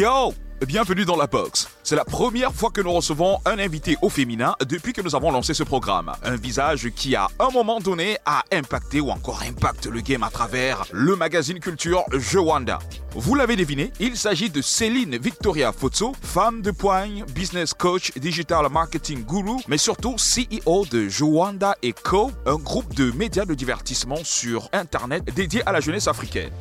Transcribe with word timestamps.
Yo 0.00 0.32
Bienvenue 0.66 1.04
dans 1.04 1.16
la 1.16 1.26
box. 1.26 1.68
C'est 1.82 1.94
la 1.94 2.06
première 2.06 2.54
fois 2.54 2.70
que 2.70 2.80
nous 2.80 2.92
recevons 2.92 3.38
un 3.44 3.58
invité 3.58 3.98
au 4.00 4.08
féminin 4.08 4.56
depuis 4.66 4.94
que 4.94 5.02
nous 5.02 5.14
avons 5.14 5.30
lancé 5.30 5.52
ce 5.52 5.62
programme. 5.62 6.10
Un 6.22 6.36
visage 6.36 6.88
qui, 6.96 7.14
à 7.16 7.28
un 7.38 7.50
moment 7.50 7.80
donné, 7.80 8.16
a 8.24 8.42
impacté 8.50 8.98
ou 9.02 9.10
encore 9.10 9.42
impacte 9.42 9.84
le 9.84 10.00
game 10.00 10.22
à 10.22 10.30
travers 10.30 10.86
le 10.90 11.16
magazine 11.16 11.60
culture 11.60 12.04
Jewanda. 12.12 12.78
Vous 13.14 13.34
l'avez 13.34 13.56
deviné, 13.56 13.92
il 14.00 14.16
s'agit 14.16 14.48
de 14.48 14.62
Céline 14.62 15.18
Victoria 15.18 15.70
Fotso, 15.70 16.14
femme 16.22 16.62
de 16.62 16.70
poigne, 16.70 17.26
business 17.34 17.74
coach, 17.74 18.10
digital 18.16 18.70
marketing 18.70 19.22
guru, 19.26 19.60
mais 19.68 19.76
surtout 19.76 20.16
CEO 20.16 20.86
de 20.90 21.08
Jewanda 21.08 21.76
Co, 22.02 22.30
un 22.46 22.56
groupe 22.56 22.94
de 22.94 23.12
médias 23.12 23.44
de 23.44 23.52
divertissement 23.52 24.24
sur 24.24 24.70
Internet 24.72 25.24
dédié 25.34 25.62
à 25.66 25.72
la 25.72 25.80
jeunesse 25.80 26.08
africaine. 26.08 26.52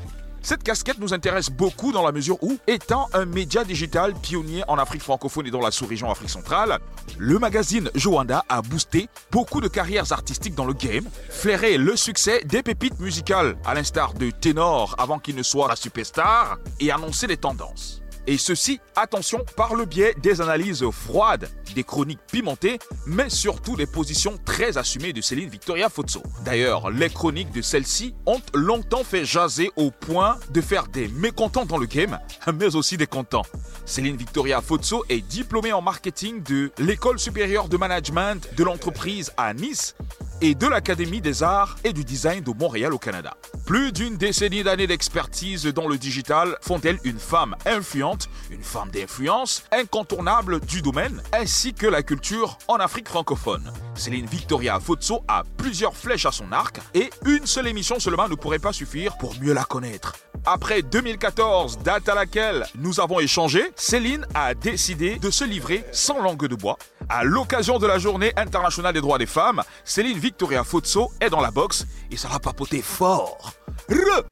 Cette 0.41 0.63
casquette 0.63 0.99
nous 0.99 1.13
intéresse 1.13 1.49
beaucoup 1.49 1.91
dans 1.91 2.03
la 2.03 2.11
mesure 2.11 2.41
où, 2.41 2.57
étant 2.67 3.09
un 3.13 3.25
média 3.25 3.63
digital 3.63 4.13
pionnier 4.13 4.63
en 4.67 4.77
Afrique 4.77 5.01
francophone 5.01 5.47
et 5.47 5.51
dans 5.51 5.59
la 5.59 5.71
sous-région 5.71 6.09
Afrique 6.09 6.29
centrale, 6.29 6.79
le 7.17 7.37
magazine 7.39 7.89
Joanda 7.93 8.45
a 8.47 8.61
boosté 8.61 9.09
beaucoup 9.31 9.61
de 9.61 9.67
carrières 9.67 10.11
artistiques 10.11 10.55
dans 10.55 10.65
le 10.65 10.73
game, 10.73 11.05
flairé 11.29 11.77
le 11.77 11.95
succès 11.95 12.41
des 12.45 12.63
pépites 12.63 12.99
musicales, 12.99 13.57
à 13.65 13.73
l'instar 13.73 14.13
de 14.13 14.31
Ténor 14.31 14.95
avant 14.97 15.19
qu'il 15.19 15.35
ne 15.35 15.43
soit 15.43 15.67
la 15.67 15.75
superstar, 15.75 16.57
et 16.79 16.91
annoncé 16.91 17.27
les 17.27 17.37
tendances. 17.37 18.01
Et 18.29 18.37
ceci, 18.37 18.79
attention, 18.95 19.43
par 19.57 19.73
le 19.73 19.85
biais 19.85 20.13
des 20.21 20.39
analyses 20.39 20.85
froides, 20.91 21.49
des 21.73 21.83
chroniques 21.83 22.19
pimentées, 22.31 22.77
mais 23.07 23.27
surtout 23.27 23.75
des 23.75 23.87
positions 23.87 24.37
très 24.45 24.77
assumées 24.77 25.13
de 25.13 25.21
Céline 25.21 25.49
Victoria 25.49 25.89
Fotso. 25.89 26.21
D'ailleurs, 26.45 26.91
les 26.91 27.09
chroniques 27.09 27.51
de 27.51 27.63
celle-ci 27.63 28.13
ont 28.27 28.39
longtemps 28.53 29.03
fait 29.03 29.25
jaser 29.25 29.71
au 29.77 29.89
point 29.89 30.37
de 30.51 30.61
faire 30.61 30.85
des 30.85 31.07
mécontents 31.07 31.65
dans 31.65 31.79
le 31.79 31.87
game, 31.87 32.19
mais 32.53 32.75
aussi 32.75 32.97
des 32.97 33.07
contents. 33.07 33.47
Céline 33.85 34.15
Victoria 34.15 34.61
Fotso 34.61 35.03
est 35.09 35.21
diplômée 35.21 35.73
en 35.73 35.81
marketing 35.81 36.43
de 36.43 36.71
l'École 36.77 37.17
supérieure 37.17 37.67
de 37.67 37.77
management 37.77 38.47
de 38.55 38.63
l'entreprise 38.63 39.31
à 39.37 39.55
Nice 39.55 39.95
et 40.41 40.55
de 40.55 40.67
l'Académie 40.67 41.21
des 41.21 41.43
arts 41.43 41.77
et 41.83 41.93
du 41.93 42.03
design 42.03 42.43
de 42.43 42.51
Montréal 42.51 42.93
au 42.93 42.97
Canada. 42.97 43.35
Plus 43.65 43.91
d'une 43.91 44.17
décennie 44.17 44.63
d'années 44.63 44.87
d'expertise 44.87 45.65
dans 45.65 45.87
le 45.87 45.97
digital 45.97 46.57
font 46.61 46.79
elles 46.81 46.99
une 47.03 47.19
femme 47.19 47.55
influente, 47.65 48.29
une 48.49 48.63
femme 48.63 48.89
d'influence 48.89 49.63
incontournable 49.71 50.59
du 50.61 50.81
domaine, 50.81 51.21
ainsi 51.33 51.73
que 51.73 51.87
la 51.87 52.03
culture 52.03 52.57
en 52.67 52.75
Afrique 52.75 53.09
francophone. 53.09 53.71
Céline 53.95 54.25
Victoria 54.25 54.79
Fotso 54.79 55.23
a 55.27 55.43
plusieurs 55.57 55.95
flèches 55.95 56.25
à 56.25 56.31
son 56.31 56.51
arc 56.51 56.79
et 56.93 57.09
une 57.25 57.45
seule 57.45 57.67
émission 57.67 57.99
seulement 57.99 58.29
ne 58.29 58.35
pourrait 58.35 58.59
pas 58.59 58.73
suffire 58.73 59.17
pour 59.17 59.35
mieux 59.41 59.53
la 59.53 59.65
connaître. 59.65 60.13
Après 60.45 60.81
2014, 60.81 61.79
date 61.79 62.07
à 62.07 62.15
laquelle 62.15 62.65
nous 62.75 63.01
avons 63.01 63.19
échangé, 63.19 63.71
Céline 63.75 64.25
a 64.33 64.53
décidé 64.53 65.19
de 65.19 65.29
se 65.29 65.43
livrer 65.43 65.83
sans 65.91 66.21
langue 66.21 66.47
de 66.47 66.55
bois. 66.55 66.77
À 67.09 67.23
l'occasion 67.23 67.77
de 67.77 67.87
la 67.87 67.99
journée 67.99 68.31
internationale 68.37 68.93
des 68.93 69.01
droits 69.01 69.17
des 69.17 69.25
femmes, 69.25 69.63
Céline 69.83 70.17
Victoria 70.17 70.28
Fotso 70.63 71.11
est 71.19 71.29
dans 71.29 71.41
la 71.41 71.51
boxe 71.51 71.85
et 72.11 72.17
ça 72.17 72.27
va 72.27 72.39
papoter 72.39 72.81
fort. 72.81 73.53
Re 73.89 74.23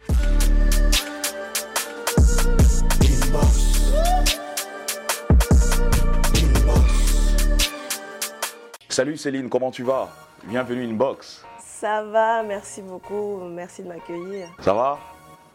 Salut 8.90 9.18
Céline, 9.18 9.50
comment 9.50 9.72
tu 9.72 9.84
vas? 9.84 10.10
Bienvenue 10.46 10.84
Inbox. 10.86 11.44
Ça 11.60 12.04
va, 12.04 12.44
merci 12.44 12.82
beaucoup, 12.82 13.40
merci 13.50 13.84
de 13.84 13.88
m'accueillir. 13.90 14.48
Ça 14.60 14.74
va? 14.74 14.98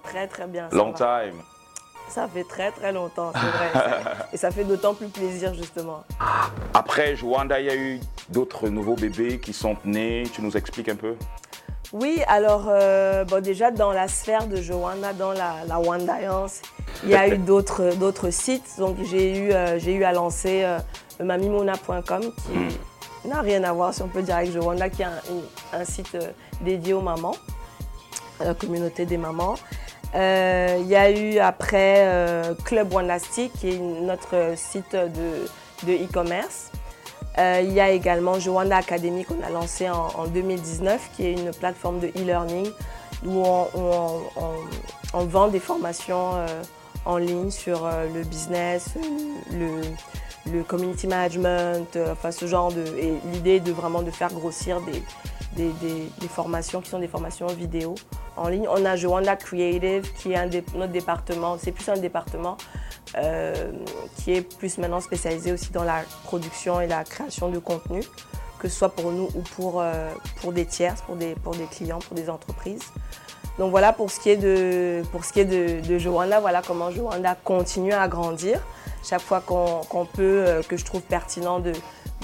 Très 0.05 0.27
très 0.29 0.47
bien. 0.47 0.69
ça 0.71 0.77
Long 0.77 0.93
va. 0.93 1.25
time. 1.29 1.43
Ça 2.13 2.29
fait 2.29 2.45
très 2.45 2.71
très 2.73 2.93
longtemps, 2.93 3.33
c'est 3.35 3.41
vrai. 3.41 4.03
Et 4.35 4.37
ça 4.37 4.51
fait 4.51 4.65
d'autant 4.65 4.93
plus 4.93 5.09
plaisir 5.09 5.55
justement. 5.55 6.05
Après 6.75 7.17
Joanda, 7.17 7.59
il 7.59 7.67
y 7.67 7.71
a 7.71 7.77
eu 7.77 8.01
d'autres 8.29 8.69
nouveaux 8.69 8.97
bébés 8.97 9.39
qui 9.39 9.55
sont 9.55 9.77
nés. 9.87 10.25
Tu 10.33 10.43
nous 10.43 10.55
expliques 10.57 10.91
un 10.91 10.97
peu? 10.97 11.15
Oui, 11.93 12.23
alors 12.27 12.67
euh, 12.69 13.25
bon, 13.25 13.43
déjà 13.43 13.71
dans 13.71 13.93
la 13.93 14.09
sphère 14.09 14.47
de 14.47 14.57
Joanna, 14.57 15.13
dans 15.13 15.33
la, 15.33 15.65
la 15.67 15.79
il 17.05 17.11
y 17.11 17.15
a 17.15 17.29
eu 17.29 17.39
d'autres 17.39 17.95
d'autres 17.97 18.31
sites. 18.31 18.79
Donc 18.79 18.97
j'ai 19.11 19.39
eu, 19.39 19.53
euh, 19.53 19.79
j'ai 19.79 19.95
eu 19.95 20.05
à 20.05 20.13
lancer 20.13 20.65
euh, 20.65 20.79
mamimona.com 21.23 22.33
qui 23.23 23.29
n'a 23.29 23.41
rien 23.41 23.63
à 23.65 23.73
voir, 23.73 23.95
si 23.95 24.03
on 24.03 24.09
peut 24.09 24.23
dire, 24.23 24.37
avec 24.37 24.53
Joanna, 24.53 24.91
qui 24.91 25.03
est 25.03 25.07
un 25.73 25.85
site 25.85 26.15
euh, 26.17 26.31
dédié 26.61 26.93
aux 26.93 27.01
mamans, 27.01 27.37
à 28.41 28.45
la 28.45 28.55
communauté 28.55 29.07
des 29.07 29.17
mamans. 29.17 29.55
Euh, 30.15 30.79
Il 30.81 30.87
y 30.87 30.97
a 30.97 31.11
eu 31.11 31.39
après 31.39 32.05
euh, 32.05 32.55
Club 32.65 32.93
Wandastic, 32.93 33.53
qui 33.55 33.71
est 33.71 33.79
notre 33.79 34.55
site 34.57 34.95
de 34.95 35.93
e-commerce. 35.93 36.71
Euh, 37.39 37.61
il 37.63 37.73
y 37.73 37.81
a 37.81 37.91
également 37.91 38.39
Joanna 38.39 38.77
Academy 38.77 39.25
qu'on 39.25 39.43
a 39.43 39.51
lancé 39.51 39.89
en, 39.89 40.09
en 40.17 40.27
2019, 40.27 41.11
qui 41.17 41.27
est 41.27 41.33
une 41.33 41.51
plateforme 41.53 41.99
de 41.99 42.09
e-learning 42.09 42.71
où 43.25 43.43
on, 45.15 45.25
vend 45.25 45.49
des 45.49 45.61
formations 45.61 46.35
euh, 46.35 46.47
en 47.05 47.17
ligne 47.17 47.51
sur 47.51 47.87
euh, 47.87 48.07
le 48.13 48.23
business, 48.25 48.95
le, 49.53 49.81
le 50.53 50.63
community 50.63 51.07
management, 51.07 51.97
euh, 51.97 52.13
enfin 52.13 52.33
ce 52.33 52.47
genre 52.47 52.73
de... 52.73 52.85
Et 52.99 53.15
l'idée 53.33 53.61
de 53.61 53.73
vraiment 53.73 54.03
de 54.03 54.11
faire 54.11 54.33
grossir 54.33 54.81
des, 54.83 55.03
des, 55.57 56.29
formations 56.29 56.81
qui 56.81 56.91
sont 56.91 56.99
des 56.99 57.09
formations 57.09 57.47
vidéo 57.47 57.95
en 58.37 58.49
ligne. 58.49 58.67
On 58.69 58.85
a 58.85 58.97
Joanna 58.97 59.37
Creative 59.37 60.11
qui 60.15 60.33
est 60.33 60.37
un 60.37 60.49
notre 60.75 60.93
département, 60.93 61.57
c'est 61.59 61.73
plus 61.73 61.89
un 61.89 61.97
département 61.97 62.57
euh, 63.19 63.73
qui 64.17 64.33
est 64.33 64.43
plus 64.43 64.79
maintenant 64.79 65.01
spécialisé 65.01 65.53
aussi 65.53 65.71
dans 65.71 65.85
la 65.85 66.03
production 66.25 66.81
et 66.81 66.87
la 66.87 67.05
création 67.05 67.51
de 67.51 67.59
contenu, 67.59 68.03
que 68.59 68.69
ce 68.69 68.79
soit 68.79 68.89
pour 68.91 69.13
nous 69.13 69.29
ou 69.35 69.43
pour, 69.57 69.81
euh, 69.81 70.11
pour 70.41 70.53
des 70.53 70.65
tiers, 70.65 70.95
pour 71.07 71.17
des, 71.17 71.35
pour 71.35 71.55
des 71.55 71.67
clients, 71.67 71.99
pour 71.99 72.17
des 72.17 72.31
entreprises. 72.31 72.83
Donc 73.59 73.71
voilà 73.71 73.93
pour 73.93 74.11
ce 74.11 74.19
qui 74.19 74.31
est 74.31 74.37
de, 74.37 75.03
pour 75.13 75.25
ce 75.27 75.33
qui 75.33 75.41
est 75.41 75.45
de, 75.45 75.87
de 75.87 75.99
Joanna, 75.99 76.41
voilà 76.41 76.63
comment 76.67 76.91
Joanna 76.91 77.35
continue 77.35 77.93
à 77.93 78.09
grandir. 78.09 78.61
Chaque 79.03 79.21
fois 79.23 79.41
qu'on 79.41 80.07
peut, 80.07 80.45
euh, 80.47 80.63
que 80.63 80.77
je 80.77 80.85
trouve 80.85 81.01
pertinent 81.03 81.59
de 81.61 81.73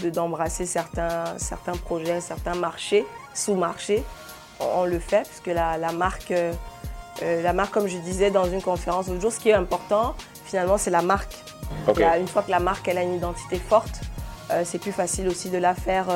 de- 0.03 0.11
d'embrasser 0.11 0.65
certains, 0.65 1.25
certains 1.39 1.73
projets, 1.73 2.21
certains 2.21 2.55
marchés, 2.55 3.05
sous-marchés, 3.35 4.05
on, 4.61 4.83
on 4.83 4.85
le 4.85 5.01
fait, 5.01 5.23
puisque 5.27 5.49
la, 5.49 5.77
la 5.77 5.91
marque, 5.91 6.31
euh, 6.31 6.53
euh, 7.25 7.43
la 7.43 7.53
marque, 7.53 7.73
comme 7.75 7.89
je 7.89 7.97
disais 7.99 8.31
dans 8.31 8.45
une 8.45 8.63
conférence 8.63 9.09
l'autre 9.09 9.21
jour, 9.23 9.33
ce 9.33 9.41
qui 9.41 9.49
est 9.49 9.55
important, 9.55 10.15
finalement, 10.45 10.79
c'est 10.79 10.91
la 10.93 11.03
marque. 11.03 11.35
Une 12.21 12.29
fois 12.29 12.43
que 12.45 12.51
la 12.53 12.61
marque 12.61 12.87
elle 12.87 12.99
a 12.99 13.03
une 13.03 13.15
identité 13.15 13.57
forte, 13.59 14.01
euh, 14.53 14.63
c'est 14.65 14.79
plus 14.79 14.93
facile 14.93 15.27
aussi 15.27 15.51
de 15.51 15.59
la 15.59 15.75
faire, 15.75 16.07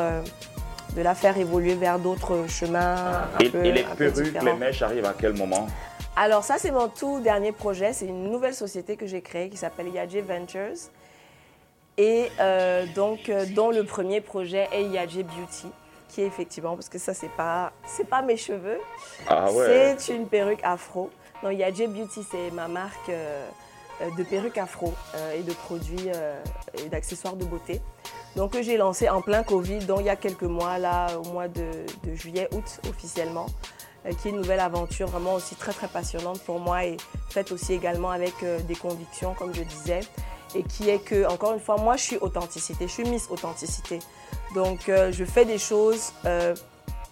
de 0.95 1.03
la 1.03 1.15
faire 1.17 1.37
évoluer 1.37 1.75
vers 1.75 1.99
d'autres 1.99 2.45
chemins. 2.49 2.95
un 3.35 3.39
Et, 3.41 3.49
peu- 3.51 3.65
et 3.65 3.73
les 3.73 3.83
perruques, 3.83 4.33
les 4.45 4.53
mèches 4.55 4.83
arrivent 4.83 5.07
à 5.07 5.15
quel 5.19 5.33
moment? 5.35 5.67
Alors 6.17 6.45
ça, 6.45 6.59
c'est 6.59 6.71
mon 6.71 6.89
tout 6.89 7.21
dernier 7.21 7.53
projet. 7.53 7.93
C'est 7.93 8.07
une 8.07 8.31
nouvelle 8.31 8.55
société 8.55 8.97
que 8.97 9.07
j'ai 9.07 9.23
créée 9.23 9.49
qui 9.49 9.57
s'appelle 9.57 9.89
Yadje 9.89 10.19
Ventures. 10.19 10.91
Et 11.99 12.29
euh, 12.41 12.85
donc, 12.95 13.29
euh, 13.29 13.45
dont 13.47 13.71
le 13.71 13.85
premier 13.85 14.21
projet 14.21 14.69
est 14.73 14.85
Yadje 14.85 15.23
Beauty, 15.23 15.69
qui 16.09 16.23
est 16.23 16.27
effectivement, 16.27 16.75
parce 16.75 16.89
que 16.89 16.99
ça, 16.99 17.15
c'est 17.15 17.31
pas, 17.31 17.73
c'est 17.87 18.07
pas 18.09 18.23
mes 18.23 18.37
cheveux, 18.37 18.79
Ah 19.29 19.51
ouais. 19.53 19.95
c'est 19.99 20.15
une 20.15 20.27
perruque 20.27 20.61
afro. 20.63 21.11
Donc 21.43 21.55
Yadje 21.55 21.87
Beauty, 21.87 22.25
c'est 22.31 22.51
ma 22.53 22.69
marque 22.69 23.09
euh, 23.09 23.47
de 24.17 24.23
perruques 24.23 24.59
afro 24.59 24.93
et 25.37 25.43
de 25.43 25.53
produits 25.53 26.09
et 26.83 26.89
d'accessoires 26.89 27.37
de 27.37 27.45
beauté. 27.45 27.81
Donc 28.37 28.53
que 28.53 28.63
j'ai 28.63 28.77
lancé 28.77 29.09
en 29.09 29.21
plein 29.21 29.43
Covid, 29.43 29.81
donc 29.81 30.01
il 30.01 30.07
y 30.07 30.11
a 30.11 30.17
quelques 30.17 30.43
mois, 30.43 30.79
là, 30.79 31.09
au 31.19 31.29
mois 31.29 31.49
de, 31.49 31.65
de 32.05 32.15
juillet, 32.15 32.49
août 32.53 32.81
officiellement, 32.89 33.47
qui 34.11 34.29
est 34.29 34.31
une 34.31 34.39
nouvelle 34.39 34.61
aventure 34.61 35.09
vraiment 35.09 35.35
aussi 35.35 35.55
très 35.55 35.73
très 35.73 35.89
passionnante 35.89 36.41
pour 36.41 36.59
moi 36.59 36.85
et 36.85 36.97
faite 37.31 37.53
aussi 37.53 37.73
également 37.73 38.11
avec 38.11 38.35
euh, 38.43 38.59
des 38.61 38.75
convictions, 38.75 39.35
comme 39.35 39.55
je 39.55 39.63
disais, 39.63 40.01
et 40.55 40.63
qui 40.65 40.91
est 40.91 40.99
que, 40.99 41.27
encore 41.29 41.55
une 41.55 41.61
fois, 41.61 41.77
moi 41.77 41.97
je 41.97 42.03
suis 42.03 42.17
authenticité, 42.17 42.87
je 42.87 42.93
suis 42.93 43.05
Miss 43.05 43.29
Authenticité. 43.31 44.01
Donc 44.55 44.89
euh, 44.89 45.13
je 45.13 45.25
fais 45.25 45.45
des 45.45 45.59
choses 45.59 46.13
euh, 46.25 46.55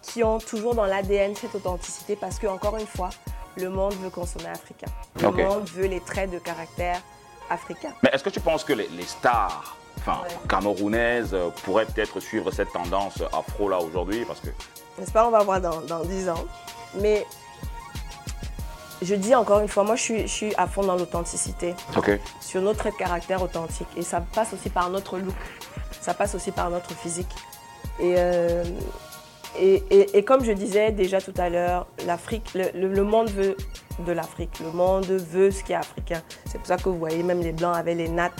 qui 0.03 0.25
ont 0.25 0.39
toujours 0.39 0.75
dans 0.75 0.87
l'ADN 0.87 1.35
cette 1.37 1.55
authenticité 1.55 2.17
parce 2.17 2.39
que, 2.39 2.47
encore 2.47 2.77
une 2.77 2.87
fois, 2.87 3.11
le 3.57 3.71
monde 3.71 3.95
veut 3.95 4.11
consommer 4.11 4.49
africain. 4.49 4.89
Le 5.21 5.31
monde 5.31 5.69
veut 5.69 5.87
les 5.87 6.01
traits 6.01 6.31
de 6.31 6.39
caractère 6.39 7.01
africains. 7.49 7.93
Mais 8.03 8.11
est-ce 8.13 8.25
que 8.25 8.31
tu 8.31 8.41
penses 8.41 8.65
que 8.65 8.73
les, 8.73 8.89
les 8.89 9.05
stars 9.05 9.77
enfin, 10.01 10.21
Ouais. 10.25 10.35
camerounaises 10.49 11.31
euh, 11.35 11.51
pourraient 11.65 11.87
peut-être 11.87 12.21
suivre 12.21 12.51
cette 12.51 12.73
tendance 12.73 13.23
afro 13.33 13.69
là 13.69 13.79
aujourd'hui 13.79 14.25
Parce 14.27 14.41
que 14.41 14.49
N'est-ce 14.99 15.13
pas? 15.13 15.27
On 15.27 15.31
va 15.31 15.43
voir 15.43 15.61
dans, 15.61 15.81
dans 15.83 16.05
10 16.05 16.29
ans. 16.29 16.45
Mais 17.01 17.25
je 19.03 19.15
dis 19.15 19.35
encore 19.35 19.61
une 19.61 19.69
fois, 19.69 19.85
moi 19.85 19.97
je 19.97 20.03
suis, 20.03 20.23
je 20.23 20.27
suis 20.33 20.55
à 20.57 20.67
fond 20.67 20.83
dans 20.83 20.97
l'authenticité, 20.97 21.75
Ok. 21.97 22.19
sur 22.41 22.61
notre 22.61 22.81
trait 22.81 22.91
de 22.91 22.97
caractère 22.97 23.43
authentique. 23.43 23.89
Et 23.97 24.03
ça 24.03 24.21
passe 24.21 24.53
aussi 24.53 24.69
par 24.69 24.91
notre 24.91 25.19
look, 25.19 25.35
ça 26.01 26.13
passe 26.15 26.35
aussi 26.35 26.51
par 26.53 26.69
notre 26.71 26.93
physique. 26.95 27.31
Et, 27.99 28.15
euh, 28.19 28.63
et, 29.59 29.83
et- 29.91 30.19
et 30.19 30.25
comme 30.25 30.45
je 30.45 30.53
disais 30.53 30.93
déjà 30.93 31.21
tout 31.21 31.35
à 31.39 31.49
l'heure, 31.49 31.87
l'Afrique, 32.07 32.51
le, 32.55 32.71
le- 32.75 32.93
le 32.93 33.05
monde 33.05 33.31
veut, 33.31 33.57
de 34.07 34.13
l'Afrique. 34.13 34.61
Le 34.61 34.71
monde 34.73 35.05
veut 35.07 35.51
ce 35.51 35.63
qui 35.63 35.73
est 35.73 35.77
africain. 35.77 36.23
C'est 36.47 36.57
pour 36.59 36.67
ça 36.67 36.77
que 36.79 36.89
vous 36.89 36.99
voyez 36.99 37.23
même 37.23 37.41
les 37.41 37.53
Blancs 37.53 37.77
avec 37.77 37.97
les 37.99 38.09
nattes, 38.09 38.33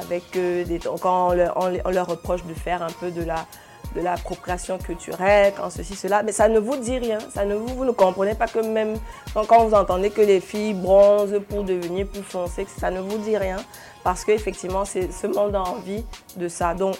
avec 0.00 0.32
des, 0.32 0.80
quand 1.00 1.30
on 1.30 1.90
leur, 1.90 2.06
reproche 2.06 2.44
de 2.44 2.54
faire 2.54 2.82
un 2.82 2.90
peu 3.00 3.10
de 3.10 3.22
la, 3.22 3.46
de 3.94 4.00
l'appropriation 4.00 4.78
culturelle, 4.78 5.54
quand 5.56 5.70
ceci, 5.70 5.94
cela, 5.96 6.22
mais 6.22 6.32
ça 6.32 6.48
ne 6.48 6.58
vous 6.58 6.76
dit 6.76 6.98
rien. 6.98 7.18
Ça 7.34 7.44
ne 7.44 7.54
vous, 7.54 7.68
vous 7.68 7.84
ne 7.84 7.90
comprenez 7.90 8.34
pas 8.34 8.46
que 8.46 8.58
même 8.58 8.98
quand, 9.34 9.66
vous 9.66 9.74
entendez 9.74 10.10
que 10.10 10.20
les 10.20 10.40
filles 10.40 10.74
bronzent 10.74 11.40
pour 11.48 11.64
devenir 11.64 12.06
plus 12.06 12.22
foncées, 12.22 12.66
ça 12.78 12.90
ne 12.90 13.00
vous 13.00 13.18
dit 13.18 13.36
rien. 13.36 13.56
Parce 14.04 14.24
qu'effectivement, 14.24 14.84
ce 14.84 15.26
monde 15.26 15.54
a 15.54 15.62
envie 15.62 16.04
de 16.36 16.48
ça. 16.48 16.74
Donc, 16.74 16.96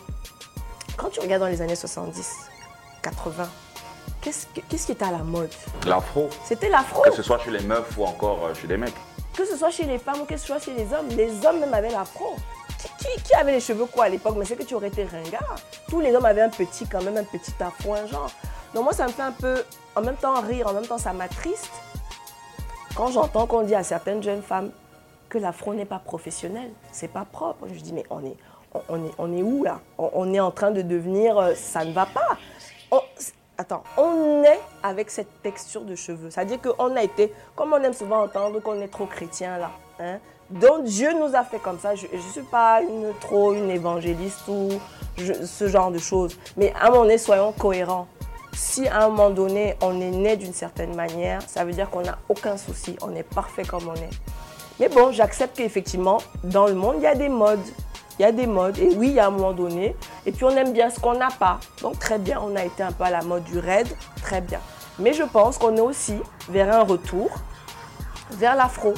quand 0.97 1.11
tu 1.11 1.21
regardes 1.21 1.43
dans 1.43 1.49
les 1.49 1.63
années 1.63 1.77
70, 1.77 2.35
80, 3.03 3.49
qu'est-ce 4.21 4.87
qui 4.87 4.93
était 4.93 5.05
à 5.05 5.13
la 5.13 5.19
mode? 5.19 5.51
L'afro. 5.87 6.29
C'était 6.45 6.69
l'afro. 6.69 7.03
Que 7.03 7.13
ce 7.13 7.23
soit 7.23 7.39
chez 7.39 7.51
les 7.51 7.61
meufs 7.61 7.97
ou 7.97 8.05
encore 8.05 8.47
euh, 8.47 8.55
chez 8.55 8.67
les 8.67 8.77
mecs. 8.77 8.95
Que 9.37 9.45
ce 9.45 9.57
soit 9.57 9.71
chez 9.71 9.85
les 9.85 9.99
femmes 9.99 10.23
ou 10.23 10.25
que 10.25 10.37
ce 10.37 10.47
soit 10.47 10.59
chez 10.59 10.75
les 10.75 10.93
hommes. 10.93 11.09
Les 11.11 11.47
hommes 11.47 11.61
même 11.61 11.73
avaient 11.73 11.91
l'afro. 11.91 12.35
Qui, 12.79 13.35
avait 13.35 13.53
les 13.53 13.61
cheveux 13.61 13.87
quoi 13.87 14.05
à 14.05 14.09
l'époque? 14.09 14.37
Mais 14.37 14.45
c'est 14.45 14.57
que 14.57 14.63
tu 14.63 14.75
aurais 14.75 14.89
été 14.89 15.05
ringard. 15.05 15.57
Tous 15.89 16.01
les 16.01 16.15
hommes 16.15 16.25
avaient 16.25 16.43
un 16.43 16.49
petit, 16.49 16.87
quand 16.87 17.03
même, 17.03 17.17
un 17.17 17.25
petit 17.25 17.53
afro, 17.61 17.95
un 17.95 18.07
genre. 18.07 18.31
Donc 18.75 18.85
moi, 18.85 18.93
ça 18.93 19.07
me 19.07 19.13
fait 19.13 19.23
un 19.23 19.33
peu, 19.33 19.65
en 19.97 20.03
même 20.03 20.17
temps 20.17 20.41
rire, 20.41 20.69
en 20.69 20.73
même 20.73 20.87
temps 20.87 20.99
ça 20.99 21.13
m'attriste. 21.13 21.71
Quand 22.95 23.09
j'entends 23.09 23.47
qu'on 23.47 23.63
dit 23.63 23.75
à 23.75 23.83
certaines 23.83 24.23
jeunes 24.23 24.43
femmes 24.43 24.71
que 25.29 25.39
l'afro 25.39 25.75
n'est 25.75 25.85
pas 25.85 25.99
professionnel, 25.99 26.71
c'est 26.93 27.09
pas 27.09 27.25
propre. 27.25 27.67
Je 27.73 27.81
dis, 27.81 27.93
mais 27.93 28.05
on 28.11 28.25
est, 28.25 28.37
on 28.89 29.05
est, 29.05 29.13
on 29.19 29.33
où 29.33 29.65
là? 29.65 29.81
On, 29.99 30.33
est 30.33 30.41
en 30.41 30.51
train 30.51 30.71
de 30.71 30.83
devenir, 30.83 31.39
euh, 31.39 31.55
ça 31.55 31.85
ne 31.85 31.93
va 31.93 32.07
pas. 32.07 32.37
attends, 33.57 33.83
on 33.97 34.43
est 34.43 34.61
avec 34.83 35.11
cette 35.11 35.43
texture 35.43 35.83
de 35.83 35.95
cheveux. 35.95 36.31
C'est-à-dire 36.31 36.61
qu'on 36.61 36.97
a 36.97 37.03
été, 37.03 37.33
comme 37.55 37.73
on 37.73 37.83
aime 37.83 37.93
souvent 37.93 38.23
entendre 38.23 38.61
qu'on 38.61 38.81
est 38.81 38.89
trop 38.89 39.07
chrétien 39.07 39.59
là. 39.59 39.71
Hein? 40.01 40.19
Donc 40.51 40.85
Dieu 40.85 41.13
nous 41.13 41.35
a 41.35 41.45
fait 41.45 41.59
comme 41.59 41.79
ça. 41.79 41.95
Je 41.95 42.07
ne 42.07 42.21
suis 42.33 42.43
pas 42.43 42.81
une, 42.83 43.13
trop 43.21 43.53
une 43.53 43.71
évangéliste 43.71 44.49
ou 44.49 44.71
ce 45.19 45.69
genre 45.69 45.91
de 45.91 45.99
choses. 45.99 46.39
Mais 46.57 46.73
à 46.81 46.87
un 46.87 46.91
moment 46.91 47.03
donné, 47.03 47.19
soyons 47.19 47.53
cohérents. 47.53 48.09
Si 48.55 48.89
à 48.89 49.05
un 49.05 49.09
moment 49.09 49.31
donné, 49.31 49.77
on 49.83 50.01
est 50.01 50.11
né 50.11 50.37
d'une 50.37 50.55
certaine 50.55 50.95
manière, 50.97 51.43
ça 51.47 51.65
veut 51.65 51.73
dire 51.73 51.91
qu'on 51.91 52.01
n'a 52.01 52.19
aucun 52.29 52.57
souci. 52.57 52.97
On 53.03 53.15
est 53.15 53.23
parfait 53.23 53.65
comme 53.65 53.89
on 53.89 53.95
est. 53.95 54.11
Mais 54.81 54.89
bon, 54.89 55.13
j'accepte 55.13 55.57
qu'effectivement, 55.57 56.19
dans 56.45 56.67
le 56.67 56.75
monde, 56.75 56.97
il 56.99 57.03
y 57.03 57.07
a 57.07 57.15
des 57.15 57.29
modes. 57.29 57.61
Il 58.19 58.23
y 58.23 58.25
a 58.25 58.33
des 58.33 58.47
modes. 58.47 58.79
Et 58.79 58.95
oui, 58.97 59.09
il 59.09 59.15
y 59.15 59.21
a 59.21 59.27
un 59.27 59.31
moment 59.31 59.53
donné. 59.53 59.95
Et 60.25 60.33
puis, 60.33 60.45
on 60.45 60.51
aime 60.51 60.73
bien 60.73 60.89
ce 60.91 60.99
qu'on 60.99 61.15
n'a 61.15 61.29
pas. 61.29 61.61
Donc, 61.83 61.99
très 61.99 62.19
bien, 62.19 62.41
on 62.43 62.57
a 62.57 62.65
été 62.65 62.83
un 62.83 62.93
peu 62.93 63.05
à 63.05 63.11
la 63.11 63.23
mode 63.23 63.45
du 63.45 63.59
raid. 63.59 63.87
Très 64.23 64.41
bien. 64.41 64.61
Mais 64.99 65.13
je 65.13 65.23
pense 65.23 65.59
qu'on 65.59 65.77
est 65.77 65.81
aussi 65.81 66.15
vers 66.49 66.75
un 66.75 66.83
retour 66.83 67.31
vers 68.33 68.57
l'afro. 68.57 68.95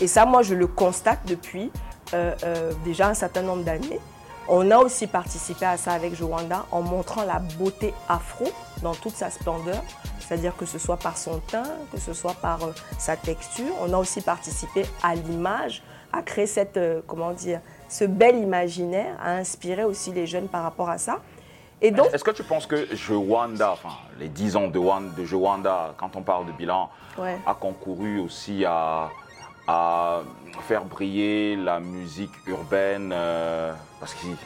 Et 0.00 0.06
ça, 0.06 0.26
moi, 0.26 0.42
je 0.42 0.54
le 0.54 0.66
constate 0.66 1.20
depuis 1.26 1.70
euh, 2.12 2.34
euh, 2.44 2.72
déjà 2.84 3.08
un 3.08 3.14
certain 3.14 3.42
nombre 3.42 3.62
d'années. 3.62 4.00
On 4.48 4.70
a 4.70 4.78
aussi 4.78 5.06
participé 5.06 5.64
à 5.64 5.76
ça 5.76 5.92
avec 5.92 6.14
Joanda 6.14 6.66
en 6.70 6.82
montrant 6.82 7.24
la 7.24 7.38
beauté 7.38 7.94
afro 8.08 8.44
dans 8.82 8.94
toute 8.94 9.14
sa 9.14 9.30
splendeur, 9.30 9.82
c'est-à-dire 10.20 10.54
que 10.56 10.66
ce 10.66 10.78
soit 10.78 10.98
par 10.98 11.16
son 11.16 11.38
teint, 11.38 11.62
que 11.92 11.98
ce 11.98 12.12
soit 12.12 12.34
par 12.34 12.62
euh, 12.64 12.72
sa 12.98 13.16
texture. 13.16 13.72
On 13.80 13.92
a 13.92 13.96
aussi 13.96 14.20
participé 14.20 14.84
à 15.02 15.14
l'image, 15.14 15.82
à 16.12 16.22
créer 16.22 16.46
cette, 16.46 16.78
comment 17.06 17.32
dire, 17.32 17.60
ce 17.88 18.04
bel 18.04 18.36
imaginaire, 18.36 19.16
à 19.22 19.32
inspirer 19.36 19.84
aussi 19.84 20.12
les 20.12 20.26
jeunes 20.26 20.48
par 20.48 20.62
rapport 20.62 20.90
à 20.90 20.98
ça. 20.98 21.20
Et 21.80 21.90
donc, 21.90 22.12
est-ce 22.12 22.24
que 22.24 22.30
tu 22.30 22.44
penses 22.44 22.66
que 22.66 22.94
Joanda, 22.94 23.72
enfin 23.72 23.90
les 24.18 24.28
10 24.28 24.56
ans 24.56 24.68
de, 24.68 25.16
de 25.16 25.24
Joanda, 25.24 25.94
quand 25.98 26.16
on 26.16 26.22
parle 26.22 26.46
de 26.46 26.52
bilan, 26.52 26.88
a 27.18 27.54
concouru 27.54 28.20
aussi 28.20 28.64
à 28.64 29.10
à 29.66 30.22
faire 30.68 30.84
briller 30.84 31.56
la 31.56 31.80
musique 31.80 32.32
urbaine 32.46 33.10
euh, 33.12 33.72
parce 34.00 34.14
qu'ils 34.14 34.36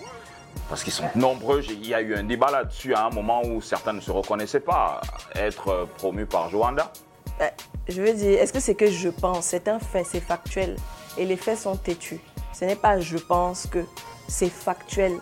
parce 0.68 0.82
qu'ils 0.82 0.92
sont 0.92 1.08
nombreux. 1.14 1.62
Il 1.70 1.86
y 1.86 1.94
a 1.94 2.00
eu 2.00 2.14
un 2.14 2.24
débat 2.24 2.50
là-dessus 2.50 2.94
à 2.94 3.06
un 3.06 3.10
moment 3.10 3.42
où 3.44 3.62
certains 3.62 3.92
ne 3.92 4.00
se 4.00 4.10
reconnaissaient 4.10 4.60
pas 4.60 5.00
être 5.34 5.88
promus 5.96 6.26
par 6.26 6.50
Joanda. 6.50 6.92
Ben, 7.38 7.50
je 7.88 8.02
veux 8.02 8.12
dire, 8.12 8.40
est-ce 8.40 8.52
que 8.52 8.60
c'est 8.60 8.74
que 8.74 8.90
je 8.90 9.08
pense? 9.08 9.46
C'est 9.46 9.68
un 9.68 9.78
fait, 9.78 10.04
c'est 10.04 10.20
factuel. 10.20 10.76
Et 11.16 11.24
les 11.24 11.36
faits 11.36 11.58
sont 11.58 11.76
têtus. 11.76 12.20
Ce 12.52 12.64
n'est 12.64 12.76
pas 12.76 13.00
je 13.00 13.16
pense 13.16 13.66
que, 13.66 13.84
c'est 14.28 14.50
factuel. 14.50 15.18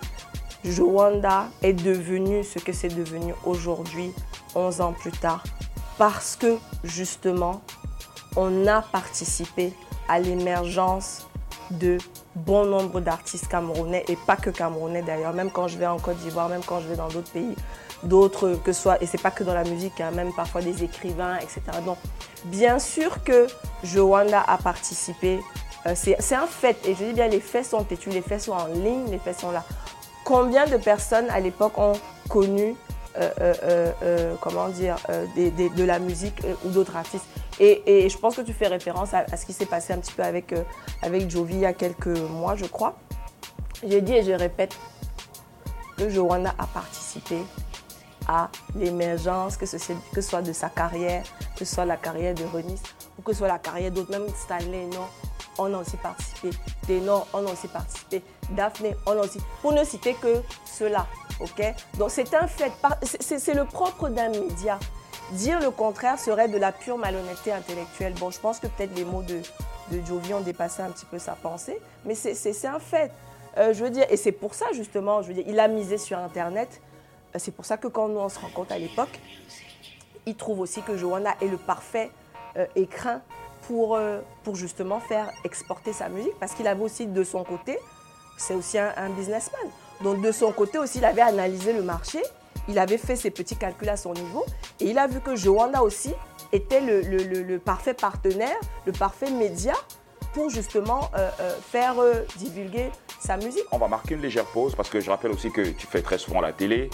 Joanda 0.64 1.46
est 1.62 1.72
devenu 1.72 2.42
ce 2.42 2.58
que 2.58 2.72
c'est 2.72 2.88
devenu 2.88 3.34
aujourd'hui, 3.44 4.12
11 4.54 4.80
ans 4.80 4.92
plus 4.92 5.12
tard, 5.12 5.44
parce 5.96 6.34
que 6.34 6.58
justement, 6.82 7.62
on 8.36 8.66
a 8.66 8.82
participé 8.82 9.72
à 10.08 10.18
l'émergence 10.18 11.26
de 11.70 11.98
bon 12.34 12.64
nombre 12.64 13.00
d'artistes 13.00 13.48
camerounais 13.48 14.04
et 14.08 14.16
pas 14.26 14.36
que 14.36 14.50
camerounais 14.50 15.02
d'ailleurs, 15.02 15.32
même 15.32 15.50
quand 15.50 15.68
je 15.68 15.78
vais 15.78 15.86
en 15.86 15.98
Côte 15.98 16.18
d'Ivoire, 16.18 16.48
même 16.48 16.62
quand 16.64 16.80
je 16.80 16.88
vais 16.88 16.96
dans 16.96 17.08
d'autres 17.08 17.30
pays, 17.30 17.54
d'autres 18.02 18.58
que 18.62 18.72
soit, 18.72 19.02
et 19.02 19.06
c'est 19.06 19.20
pas 19.20 19.30
que 19.30 19.42
dans 19.42 19.54
la 19.54 19.64
musique, 19.64 20.00
hein, 20.00 20.10
même 20.12 20.32
parfois 20.32 20.62
des 20.62 20.84
écrivains, 20.84 21.36
etc. 21.38 21.60
Donc, 21.84 21.98
bien 22.44 22.78
sûr 22.78 23.22
que 23.24 23.46
Joanda 23.82 24.42
a 24.46 24.58
participé, 24.58 25.40
euh, 25.86 25.92
c'est 25.94 26.34
un 26.34 26.46
fait, 26.46 26.76
et 26.86 26.94
je 26.94 27.04
dis 27.04 27.12
bien 27.12 27.28
les 27.28 27.40
faits 27.40 27.66
sont 27.66 27.82
têtus, 27.84 28.10
les 28.10 28.22
faits 28.22 28.42
sont 28.42 28.52
en 28.52 28.66
ligne, 28.66 29.10
les 29.10 29.18
faits 29.18 29.40
sont 29.40 29.50
là. 29.50 29.64
Combien 30.24 30.66
de 30.66 30.76
personnes 30.76 31.30
à 31.30 31.40
l'époque 31.40 31.78
ont 31.78 31.94
connu, 32.28 32.74
euh, 33.16 33.92
euh, 34.02 34.34
comment 34.40 34.68
dire, 34.68 34.96
de 35.36 35.84
la 35.84 35.98
musique 35.98 36.40
ou 36.64 36.70
d'autres 36.70 36.96
artistes 36.96 37.26
et, 37.58 38.08
je 38.08 38.18
pense 38.18 38.36
que 38.36 38.42
tu 38.42 38.52
fais 38.52 38.66
référence 38.66 39.14
à, 39.14 39.36
ce 39.36 39.46
qui 39.46 39.52
s'est 39.52 39.66
passé 39.66 39.92
un 39.92 39.98
petit 39.98 40.12
peu 40.12 40.22
avec, 40.22 40.52
euh, 40.52 40.62
avec 41.02 41.30
Jovi 41.30 41.54
il 41.54 41.60
y 41.60 41.66
a 41.66 41.72
quelques 41.72 42.06
mois, 42.06 42.54
je 42.54 42.66
crois. 42.66 42.96
J'ai 43.86 44.00
dit 44.00 44.12
et 44.12 44.22
je 44.22 44.32
répète 44.32 44.76
que 45.96 46.08
Johanna 46.10 46.54
a 46.58 46.66
participé 46.66 47.38
à 48.28 48.50
l'émergence, 48.74 49.56
que, 49.56 49.64
ce, 49.64 49.78
soit 50.20 50.42
de 50.42 50.52
sa 50.52 50.68
carrière, 50.68 51.22
que 51.56 51.64
ce 51.64 51.74
soit 51.74 51.84
la 51.84 51.96
carrière 51.96 52.34
de 52.34 52.44
Renis 52.44 52.80
ou 53.18 53.22
que 53.22 53.32
ce 53.32 53.38
soit 53.38 53.48
la 53.48 53.58
carrière 53.58 53.90
d'autres, 53.90 54.10
même 54.10 54.28
Stanley, 54.34 54.86
non, 54.92 55.06
on 55.58 55.72
a 55.72 55.78
aussi 55.78 55.96
participé. 55.96 56.50
Ténor, 56.86 57.26
on 57.32 57.46
a 57.46 57.52
aussi 57.52 57.68
participé. 57.68 58.22
Daphné, 58.50 58.94
on 59.06 59.12
a 59.12 59.20
aussi. 59.24 59.38
Pour 59.62 59.72
ne 59.72 59.84
citer 59.84 60.14
que 60.14 60.42
cela, 60.66 61.06
Donc 61.98 62.10
c'est 62.10 62.34
un 62.34 62.46
fait, 62.46 62.72
c'est 63.02 63.54
le 63.54 63.64
propre 63.64 64.08
d'un 64.08 64.28
média. 64.28 64.78
Dire 65.32 65.60
le 65.60 65.70
contraire 65.70 66.18
serait 66.18 66.48
de 66.48 66.56
la 66.56 66.72
pure 66.72 66.98
malhonnêteté 66.98 67.52
intellectuelle. 67.52 68.14
Bon, 68.14 68.30
je 68.30 68.38
pense 68.38 68.60
que 68.60 68.68
peut-être 68.68 68.94
les 68.94 69.04
mots 69.04 69.22
de, 69.22 69.40
de 69.90 70.06
Jovi 70.06 70.32
ont 70.34 70.40
dépassé 70.40 70.82
un 70.82 70.90
petit 70.90 71.06
peu 71.06 71.18
sa 71.18 71.32
pensée, 71.32 71.78
mais 72.04 72.14
c'est 72.14 72.66
un 72.66 72.78
fait. 72.78 73.10
Euh, 73.58 73.72
je 73.72 73.82
veux 73.82 73.90
dire, 73.90 74.06
et 74.10 74.16
c'est 74.16 74.32
pour 74.32 74.54
ça 74.54 74.66
justement, 74.72 75.22
je 75.22 75.28
veux 75.28 75.34
dire, 75.34 75.44
il 75.46 75.58
a 75.58 75.68
misé 75.68 75.98
sur 75.98 76.18
Internet. 76.18 76.80
Euh, 77.34 77.38
c'est 77.38 77.50
pour 77.50 77.64
ça 77.64 77.76
que 77.76 77.88
quand 77.88 78.08
nous 78.08 78.18
on 78.18 78.28
se 78.28 78.38
rend 78.38 78.50
compte 78.50 78.70
à 78.70 78.78
l'époque, 78.78 79.18
il 80.26 80.36
trouve 80.36 80.60
aussi 80.60 80.82
que 80.82 80.96
Johanna 80.96 81.34
est 81.40 81.48
le 81.48 81.56
parfait 81.56 82.10
euh, 82.56 82.66
écrin 82.76 83.20
pour, 83.66 83.98
pour 84.44 84.54
justement 84.54 85.00
faire 85.00 85.28
exporter 85.42 85.92
sa 85.92 86.08
musique, 86.08 86.38
parce 86.38 86.52
qu'il 86.54 86.68
avait 86.68 86.84
aussi 86.84 87.06
de 87.08 87.24
son 87.24 87.42
côté, 87.42 87.80
c'est 88.38 88.54
aussi 88.54 88.78
un 88.78 89.10
businessman. 89.10 89.60
Donc 90.02 90.20
de 90.20 90.32
son 90.32 90.52
côté 90.52 90.78
aussi, 90.78 90.98
il 90.98 91.04
avait 91.04 91.22
analysé 91.22 91.72
le 91.72 91.82
marché 91.82 92.22
il 92.68 92.78
avait 92.78 92.98
fait 92.98 93.16
ses 93.16 93.30
petits 93.30 93.56
calculs 93.56 93.88
à 93.88 93.96
son 93.96 94.12
niveau 94.12 94.44
et 94.80 94.86
il 94.86 94.98
a 94.98 95.06
vu 95.06 95.20
que 95.20 95.36
Johanna 95.36 95.82
aussi 95.82 96.12
était 96.52 96.80
le, 96.80 97.58
parfait 97.58 97.94
partenaire, 97.94 98.56
le 98.84 98.92
parfait 98.92 99.30
média 99.30 99.74
pour 100.34 100.50
justement 100.50 101.10
euh, 101.16 101.30
euh, 101.40 101.56
faire 101.60 101.94
euh, 101.98 102.24
divulguer 102.36 102.90
sa 103.18 103.38
musique. 103.38 103.64
On 103.72 103.78
va 103.78 103.88
marquer 103.88 104.14
une 104.14 104.20
légère 104.20 104.44
pause 104.44 104.74
parce 104.74 104.90
que 104.90 105.00
je 105.00 105.08
rappelle 105.08 105.30
aussi 105.30 105.50
que 105.50 105.62
tu 105.62 105.86
fais 105.86 106.02
très 106.02 106.18
souvent 106.18 106.40
la 106.40 106.52
télé. 106.52 106.90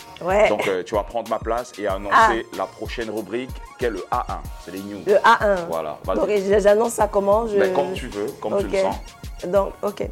Donc 0.48 0.70
tu 0.86 0.94
vas 0.94 1.02
prendre 1.02 1.28
ma 1.28 1.38
place 1.38 1.72
et 1.78 1.86
annoncer 1.86 2.46
ah. 2.52 2.56
la 2.56 2.66
prochaine 2.66 3.10
rubrique 3.10 3.50
qui 3.78 3.86
est 3.86 3.90
le 3.90 4.04
A1. 4.12 4.38
C'est 4.64 4.70
les 4.70 4.80
news. 4.80 5.02
Le 5.06 5.14
A1. 5.14 5.66
Voilà. 5.68 5.98
Donc 6.14 6.28
j'annonce 6.60 6.92
ça 6.92 7.08
comment? 7.08 7.46
Je... 7.48 7.58
Ben, 7.58 7.74
comme 7.74 7.92
tu 7.94 8.06
veux, 8.08 8.26
comme 8.40 8.58
tu 8.58 8.68
le 8.68 8.78
sens. 8.78 8.96
Donc, 9.46 9.72
ok. 9.82 10.08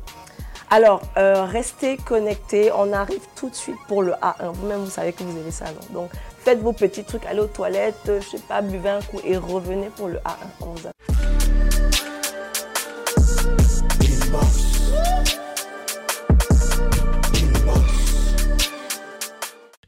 Alors, 0.73 1.03
euh, 1.17 1.45
restez 1.45 1.97
connectés. 1.97 2.71
On 2.73 2.93
arrive 2.93 3.23
tout 3.35 3.51
de 3.51 3.55
suite 3.57 3.79
pour 3.89 4.03
le 4.03 4.13
A1. 4.13 4.53
Vous-même, 4.55 4.79
vous 4.85 4.91
savez 4.91 5.13
que 5.13 5.25
vous 5.25 5.37
avez 5.37 5.51
ça. 5.51 5.65
Donc, 5.91 6.11
faites 6.39 6.61
vos 6.61 6.73
petits 6.73 7.03
trucs, 7.03 7.27
allez 7.27 7.41
aux 7.41 7.47
toilettes, 7.47 7.97
je 8.07 8.37
sais 8.37 8.43
pas, 8.49 8.63
buvez 8.63 8.91
un 8.91 9.03
coup 9.03 9.21
et 9.25 9.37
revenez 9.37 9.89
pour 9.97 10.07
le 10.07 10.19
A1. 10.19 10.37
On 10.61 10.67
vous 10.67 10.87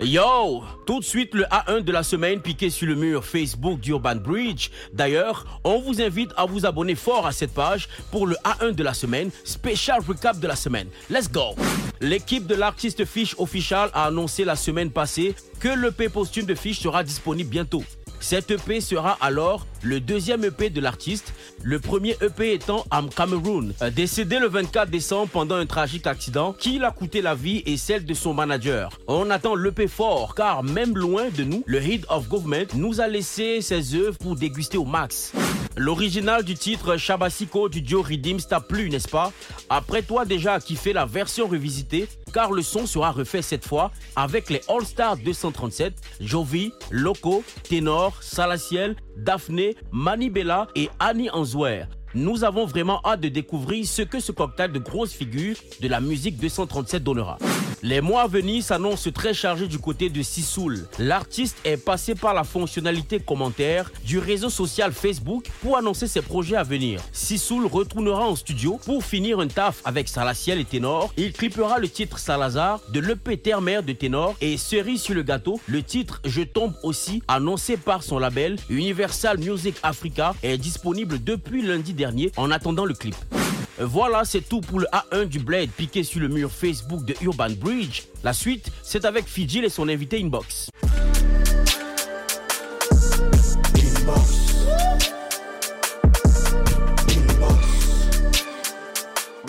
Yo 0.04 0.64
Tout 0.84 0.98
de 0.98 1.04
suite 1.04 1.32
le 1.32 1.44
A1 1.44 1.82
de 1.82 1.92
la 1.92 2.02
semaine 2.02 2.40
piqué 2.40 2.70
sur 2.70 2.88
le 2.88 2.96
mur 2.96 3.24
Facebook 3.24 3.78
d'Urban 3.78 4.16
Bridge. 4.16 4.70
D'ailleurs, 4.92 5.60
on 5.62 5.78
vous 5.80 6.02
invite 6.02 6.30
à 6.36 6.44
vous 6.44 6.66
abonner 6.66 6.96
fort 6.96 7.24
à 7.24 7.30
cette 7.30 7.54
page 7.54 7.88
pour 8.10 8.26
le 8.26 8.34
A1 8.44 8.72
de 8.72 8.82
la 8.82 8.94
semaine, 8.94 9.30
spécial 9.44 10.00
recap 10.06 10.40
de 10.40 10.48
la 10.48 10.56
semaine. 10.56 10.88
Let's 11.08 11.30
go 11.30 11.54
L'équipe 12.00 12.46
de 12.46 12.56
l'artiste 12.56 13.04
Fish 13.04 13.36
Official 13.38 13.90
a 13.94 14.06
annoncé 14.06 14.44
la 14.44 14.56
semaine 14.56 14.90
passée 14.90 15.36
que 15.60 15.68
le 15.68 15.92
P 15.92 16.08
posthume 16.08 16.46
de 16.46 16.54
Fish 16.56 16.80
sera 16.80 17.04
disponible 17.04 17.50
bientôt. 17.50 17.84
Cette 18.22 18.52
EP 18.52 18.80
sera 18.80 19.18
alors 19.20 19.66
le 19.82 19.98
deuxième 19.98 20.44
EP 20.44 20.70
de 20.70 20.80
l'artiste, 20.80 21.34
le 21.62 21.80
premier 21.80 22.16
EP 22.20 22.54
étant 22.54 22.86
Am 22.92 23.08
Cameroon, 23.08 23.70
euh, 23.82 23.90
décédé 23.90 24.38
le 24.38 24.46
24 24.46 24.88
décembre 24.88 25.28
pendant 25.32 25.56
un 25.56 25.66
tragique 25.66 26.06
accident 26.06 26.52
qui 26.52 26.78
l'a 26.78 26.92
coûté 26.92 27.20
la 27.20 27.34
vie 27.34 27.64
et 27.66 27.76
celle 27.76 28.04
de 28.04 28.14
son 28.14 28.32
manager. 28.32 28.96
On 29.08 29.28
attend 29.28 29.56
l'EP 29.56 29.88
fort 29.88 30.36
car 30.36 30.62
même 30.62 30.96
loin 30.96 31.30
de 31.36 31.42
nous, 31.42 31.64
le 31.66 31.82
Head 31.82 32.06
of 32.08 32.28
Government 32.28 32.68
nous 32.74 33.00
a 33.00 33.08
laissé 33.08 33.60
ses 33.60 33.96
œuvres 33.96 34.18
pour 34.18 34.36
déguster 34.36 34.78
au 34.78 34.84
max. 34.84 35.32
L'original 35.76 36.44
du 36.44 36.54
titre 36.54 36.98
Shabasiko 36.98 37.70
du 37.70 37.80
duo 37.80 38.02
Redeems 38.02 38.42
t'a 38.48 38.60
plu, 38.60 38.90
n'est-ce 38.90 39.08
pas? 39.08 39.32
Après 39.70 40.02
toi 40.02 40.26
déjà 40.26 40.60
kiffé 40.60 40.92
la 40.92 41.06
version 41.06 41.46
revisitée, 41.46 42.08
car 42.32 42.52
le 42.52 42.60
son 42.62 42.86
sera 42.86 43.10
refait 43.10 43.40
cette 43.40 43.64
fois 43.64 43.90
avec 44.14 44.50
les 44.50 44.60
All 44.68 44.84
Stars 44.84 45.16
237, 45.16 45.94
Jovi, 46.20 46.72
Loco, 46.90 47.42
Ténor, 47.68 48.22
Salaciel, 48.22 48.96
Daphné, 49.16 49.76
Manibella 49.92 50.68
et 50.76 50.90
Annie 50.98 51.30
Anzouer. 51.30 51.84
Nous 52.14 52.44
avons 52.44 52.66
vraiment 52.66 53.00
hâte 53.04 53.20
de 53.20 53.28
découvrir 53.28 53.86
ce 53.86 54.02
que 54.02 54.20
ce 54.20 54.32
cocktail 54.32 54.70
de 54.70 54.78
grosses 54.78 55.12
figures 55.12 55.56
de 55.80 55.88
la 55.88 56.00
musique 56.00 56.38
237 56.38 57.02
donnera. 57.02 57.38
Les 57.82 58.00
mois 58.00 58.22
à 58.22 58.26
venir 58.28 58.62
s'annoncent 58.62 59.10
très 59.10 59.34
chargés 59.34 59.66
du 59.66 59.78
côté 59.78 60.08
de 60.08 60.22
Sisoul. 60.22 60.86
L'artiste 60.98 61.56
est 61.64 61.78
passé 61.78 62.14
par 62.14 62.32
la 62.32 62.44
fonctionnalité 62.44 63.18
commentaire 63.18 63.90
du 64.04 64.18
réseau 64.18 64.50
social 64.50 64.92
Facebook 64.92 65.50
pour 65.62 65.76
annoncer 65.76 66.06
ses 66.06 66.22
projets 66.22 66.54
à 66.54 66.62
venir. 66.62 67.00
Sisoul 67.12 67.66
retournera 67.66 68.28
en 68.28 68.36
studio 68.36 68.78
pour 68.84 69.02
finir 69.02 69.40
un 69.40 69.48
taf 69.48 69.80
avec 69.84 70.08
Salaciel 70.08 70.60
et 70.60 70.64
Ténor. 70.64 71.12
Il 71.16 71.32
clippera 71.32 71.78
le 71.78 71.88
titre 71.88 72.18
Salazar 72.18 72.78
de 72.92 73.00
l'EP 73.00 73.38
Terre-Mère 73.38 73.82
de 73.82 73.92
Ténor 73.92 74.36
et 74.40 74.58
cerise 74.58 75.00
sur 75.00 75.14
le 75.14 75.22
gâteau, 75.22 75.58
le 75.66 75.82
titre 75.82 76.20
Je 76.24 76.42
tombe 76.42 76.74
aussi, 76.82 77.22
annoncé 77.26 77.76
par 77.76 78.02
son 78.02 78.18
label 78.18 78.58
Universal 78.68 79.38
Music 79.38 79.74
Africa, 79.82 80.34
est 80.42 80.58
disponible 80.58 81.18
depuis 81.24 81.62
lundi 81.62 81.94
en 82.36 82.50
attendant 82.50 82.84
le 82.84 82.94
clip. 82.94 83.16
Voilà, 83.78 84.24
c'est 84.24 84.42
tout 84.42 84.60
pour 84.60 84.80
le 84.80 84.86
A1 84.92 85.26
du 85.26 85.38
Blade 85.38 85.70
piqué 85.70 86.04
sur 86.04 86.20
le 86.20 86.28
mur 86.28 86.50
Facebook 86.50 87.04
de 87.04 87.14
Urban 87.22 87.50
Bridge. 87.58 88.02
La 88.22 88.32
suite, 88.32 88.70
c'est 88.82 89.04
avec 89.04 89.26
Fidji 89.26 89.60
et 89.60 89.68
son 89.68 89.88
invité 89.88 90.20
Inbox. 90.20 90.70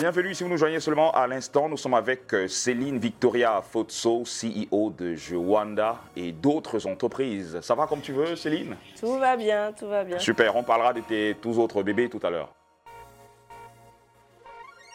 Bienvenue 0.04 0.34
si 0.34 0.44
vous 0.44 0.50
nous 0.50 0.58
joignez 0.58 0.80
seulement 0.80 1.12
à 1.12 1.26
l'instant. 1.26 1.66
Nous 1.66 1.78
sommes 1.78 1.94
avec 1.94 2.34
euh, 2.34 2.46
Céline 2.46 2.98
Victoria 2.98 3.62
Fotso, 3.62 4.24
CEO 4.24 4.90
de 4.90 5.14
Jewanda 5.14 5.96
et 6.14 6.30
d'autres 6.30 6.86
entreprises. 6.86 7.58
Ça 7.62 7.74
va 7.74 7.86
comme 7.86 8.02
tu 8.02 8.12
veux, 8.12 8.36
Céline? 8.36 8.76
Tout 9.00 9.18
va 9.18 9.34
bien, 9.34 9.72
tout 9.72 9.88
va 9.88 10.04
bien. 10.04 10.18
Super, 10.18 10.54
on 10.56 10.62
parlera 10.62 10.92
de 10.92 11.00
tes 11.00 11.38
tous 11.40 11.58
autres 11.58 11.82
bébés 11.82 12.10
tout 12.10 12.20
à 12.22 12.28
l'heure. 12.28 12.50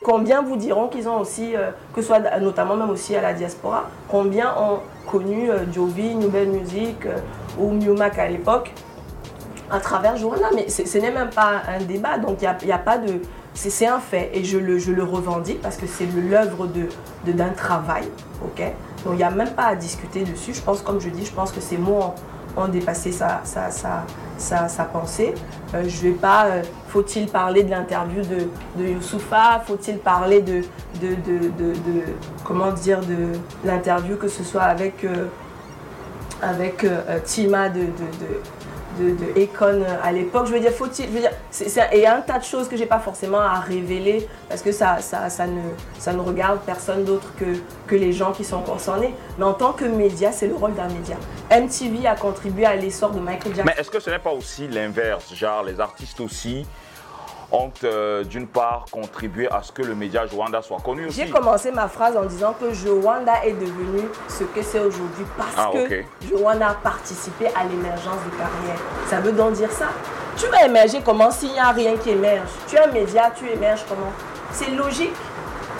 Combien 0.03 0.43
vous 0.43 0.57
diront 0.57 0.89
qu'ils 0.89 1.09
ont 1.09 1.21
aussi, 1.21 1.55
euh, 1.55 1.71
que 1.91 2.03
ce 2.03 2.07
soit 2.09 2.39
notamment 2.39 2.75
même 2.75 2.91
aussi 2.91 3.15
à 3.15 3.21
la 3.23 3.33
diaspora, 3.33 3.89
combien 4.09 4.55
ont 4.59 4.79
connu 5.09 5.49
euh, 5.49 5.65
Jovi, 5.73 6.13
Nouvelle 6.13 6.49
Musique 6.49 7.07
euh, 7.07 7.17
ou 7.57 7.71
Miumac 7.71 8.19
à 8.19 8.27
l'époque 8.27 8.73
à 9.71 9.79
travers 9.79 10.17
Joanna 10.17 10.49
Mais 10.53 10.69
ce 10.69 10.97
n'est 10.99 11.11
même 11.11 11.31
pas 11.31 11.63
un 11.67 11.79
débat, 11.79 12.19
donc 12.19 12.37
il 12.41 12.65
n'y 12.67 12.71
a, 12.71 12.75
a, 12.75 12.79
pas 12.79 12.99
de... 12.99 13.21
C'est 13.67 13.87
un 13.87 13.99
fait 13.99 14.31
et 14.33 14.45
je 14.45 14.57
le, 14.57 15.03
revendique 15.03 15.61
parce 15.61 15.75
que 15.75 15.85
c'est 15.85 16.07
l'œuvre 16.15 16.69
d'un 17.25 17.49
travail, 17.49 18.05
Donc 18.41 18.67
il 19.11 19.17
n'y 19.17 19.23
a 19.23 19.31
même 19.31 19.51
pas 19.51 19.65
à 19.65 19.75
discuter 19.75 20.23
dessus. 20.23 20.53
Je 20.53 20.61
pense, 20.61 20.81
comme 20.81 21.01
je 21.01 21.09
dis, 21.09 21.25
je 21.25 21.33
pense 21.33 21.51
que 21.51 21.59
c'est 21.59 21.77
moi 21.77 22.15
ont 22.55 22.67
dépassé 22.69 23.11
sa, 23.11 24.85
pensée. 24.93 25.33
Euh, 25.75 25.83
je 25.87 26.01
vais 26.01 26.11
pas. 26.11 26.45
Euh, 26.45 26.63
faut-il 26.87 27.27
parler 27.27 27.63
de 27.63 27.71
l'interview 27.71 28.21
de, 28.23 28.47
de 28.81 28.89
Youssoufa? 28.89 29.61
Faut-il 29.67 29.97
parler 29.97 30.41
de, 30.41 30.61
comment 32.45 32.71
dire 32.71 33.01
de 33.01 33.37
l'interview 33.65 34.15
que 34.15 34.29
ce 34.29 34.43
soit 34.43 34.63
avec 34.63 35.03
euh, 35.03 35.25
avec 36.41 36.85
Tima 37.25 37.67
de, 37.67 37.81
de, 38.99 39.41
Econ 39.41 39.83
à 40.03 40.11
l'époque. 40.11 40.47
Je 40.47 40.53
veux 40.53 40.59
dire, 40.59 40.71
faut-il. 40.71 41.05
Je 41.07 41.11
veux 41.11 41.21
dire, 41.21 41.31
il 41.93 41.99
y 41.99 42.05
a 42.05 42.15
un 42.15 42.21
tas 42.21 42.39
de 42.39 42.43
choses 42.43 42.67
que 42.67 42.77
j'ai 42.77 42.85
pas 42.85 42.99
forcément 42.99 43.39
à 43.39 43.59
révéler 43.59 44.27
parce 44.47 44.61
que 44.61 44.71
ça, 44.71 44.99
ça, 44.99 45.29
ça, 45.29 45.47
ne, 45.47 45.61
ça 45.97 46.13
ne 46.13 46.19
regarde 46.19 46.59
personne 46.65 47.03
d'autre 47.03 47.33
que, 47.37 47.45
que 47.87 47.95
les 47.95 48.13
gens 48.13 48.31
qui 48.31 48.43
sont 48.43 48.61
concernés. 48.61 49.13
Mais 49.37 49.45
en 49.45 49.53
tant 49.53 49.73
que 49.73 49.85
média, 49.85 50.31
c'est 50.31 50.47
le 50.47 50.55
rôle 50.55 50.73
d'un 50.73 50.87
média. 50.87 51.17
MTV 51.51 52.07
a 52.07 52.15
contribué 52.15 52.65
à 52.65 52.75
l'essor 52.75 53.11
de 53.11 53.19
Michael 53.19 53.55
Jackson. 53.55 53.63
Mais 53.65 53.81
est-ce 53.81 53.89
que 53.89 53.99
ce 53.99 54.09
n'est 54.09 54.19
pas 54.19 54.31
aussi 54.31 54.67
l'inverse? 54.67 55.33
Genre, 55.33 55.63
les 55.63 55.79
artistes 55.79 56.19
aussi 56.19 56.65
ont 57.51 57.71
euh, 57.83 58.23
d'une 58.23 58.47
part 58.47 58.85
contribué 58.91 59.47
à 59.49 59.61
ce 59.63 59.71
que 59.71 59.81
le 59.81 59.95
média 59.95 60.25
Joanda 60.27 60.61
soit 60.61 60.79
connu 60.83 61.07
aussi. 61.07 61.23
J'ai 61.25 61.29
commencé 61.29 61.71
ma 61.71 61.87
phrase 61.87 62.15
en 62.15 62.25
disant 62.25 62.55
que 62.59 62.73
Joanda 62.73 63.43
est 63.45 63.53
devenu 63.53 64.07
ce 64.27 64.43
que 64.43 64.61
c'est 64.61 64.79
aujourd'hui 64.79 65.25
parce 65.37 65.55
ah, 65.57 65.69
que 65.73 66.03
Joanda 66.27 66.69
a 66.69 66.73
participé 66.75 67.47
à 67.47 67.63
l'émergence 67.63 68.19
de 68.25 68.37
carrière. 68.37 68.79
Ça 69.07 69.19
veut 69.19 69.31
donc 69.31 69.53
dire 69.53 69.71
ça. 69.71 69.87
Tu 70.37 70.47
vas 70.47 70.65
émerger 70.65 71.01
comment 71.03 71.31
s'il 71.31 71.51
n'y 71.51 71.59
a 71.59 71.71
rien 71.71 71.97
qui 71.97 72.11
émerge? 72.11 72.49
Tu 72.67 72.75
es 72.75 72.79
un 72.79 72.91
média, 72.91 73.31
tu 73.35 73.49
émerges 73.49 73.83
comment? 73.89 74.11
C'est 74.51 74.71
logique. 74.71 75.15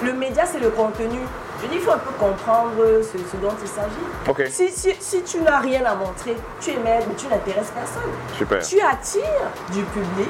Le 0.04 0.14
média, 0.14 0.46
c'est 0.46 0.60
le 0.60 0.70
contenu. 0.70 1.20
Je 1.62 1.68
dis, 1.68 1.76
il 1.76 1.82
faut 1.82 1.92
un 1.92 1.98
peu 1.98 2.12
comprendre 2.18 2.76
ce, 3.02 3.38
dont 3.38 3.54
il 3.62 3.68
s'agit. 3.68 4.52
Si, 4.52 4.70
si, 4.70 4.96
si, 5.00 5.24
tu 5.24 5.42
n'as 5.42 5.60
rien 5.60 5.84
à 5.86 5.94
montrer, 5.94 6.36
tu 6.62 6.72
émerges, 6.72 7.04
mais 7.08 7.16
tu 7.16 7.28
n'intéresses 7.28 7.72
personne. 7.72 8.10
Super. 8.38 8.66
Tu 8.66 8.80
attires 8.80 9.50
du 9.72 9.84
public, 9.84 10.30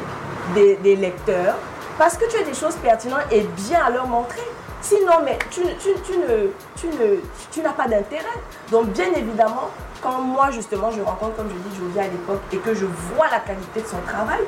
des, 0.53 0.95
lecteurs, 0.95 1.55
parce 1.97 2.17
que 2.17 2.29
tu 2.29 2.37
as 2.37 2.43
des 2.43 2.53
choses 2.53 2.75
pertinentes 2.75 3.25
et 3.31 3.41
bien 3.41 3.83
à 3.85 3.89
leur 3.89 4.07
montrer. 4.07 4.41
Sinon, 4.81 5.15
mais 5.25 5.37
tu, 5.51 5.61
tu, 5.61 5.89
tu 6.05 6.17
ne, 6.17 6.47
tu, 6.77 6.87
ne, 6.87 7.17
tu 7.51 7.61
n'as 7.61 7.73
pas 7.73 7.87
d'intérêt. 7.87 8.23
Donc, 8.71 8.87
bien 8.87 9.11
évidemment, 9.13 9.69
quand 10.01 10.21
moi, 10.21 10.51
justement, 10.51 10.91
je 10.91 11.01
rencontre, 11.01 11.35
comme 11.35 11.49
je 11.49 11.69
dis, 11.69 11.75
Jovi 11.75 11.99
à 11.99 12.03
l'époque 12.03 12.41
et 12.53 12.57
que 12.57 12.73
je 12.73 12.85
vois 12.85 13.27
la 13.29 13.39
qualité 13.39 13.81
de 13.81 13.87
son 13.87 13.99
travail, 14.07 14.39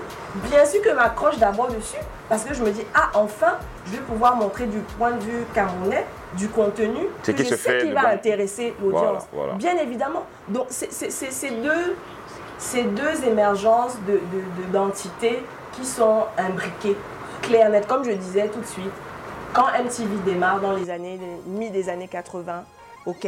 bien 0.49 0.65
sûr 0.65 0.81
que 0.81 0.89
m'accroche 0.91 1.37
d'abord 1.37 1.67
dessus 1.67 1.99
parce 2.29 2.43
que 2.43 2.53
je 2.53 2.63
me 2.63 2.71
dis, 2.71 2.85
ah, 2.93 3.09
enfin, 3.13 3.57
je 3.87 3.91
vais 3.91 4.03
pouvoir 4.03 4.35
montrer 4.35 4.65
du 4.65 4.79
point 4.97 5.11
de 5.11 5.21
vue 5.21 5.43
camerounais 5.53 6.05
du 6.37 6.47
contenu 6.47 7.07
que 7.23 7.31
qui 7.31 7.45
je 7.45 7.55
sais 7.55 7.79
qui 7.79 7.91
va 7.91 8.09
intéresser 8.09 8.73
l'audience. 8.81 9.23
Bien 9.55 9.77
évidemment. 9.77 10.23
Donc, 10.47 10.67
c'est 10.69 11.61
deux, 11.61 11.95
ces 12.57 12.83
deux 12.83 13.25
émergences 13.25 13.97
d'entités 14.71 15.31
de, 15.31 15.60
qui 15.73 15.85
sont 15.85 16.25
imbriquées, 16.37 16.97
claires, 17.41 17.69
nettes. 17.69 17.87
Comme 17.87 18.03
je 18.03 18.11
disais 18.11 18.47
tout 18.49 18.59
de 18.59 18.65
suite, 18.65 18.91
quand 19.53 19.67
MTV 19.67 20.15
démarre 20.25 20.59
dans 20.59 20.73
les 20.73 20.89
années, 20.89 21.19
mi 21.45 21.69
des 21.69 21.89
années 21.89 22.07
80, 22.07 22.63
ok, 23.05 23.27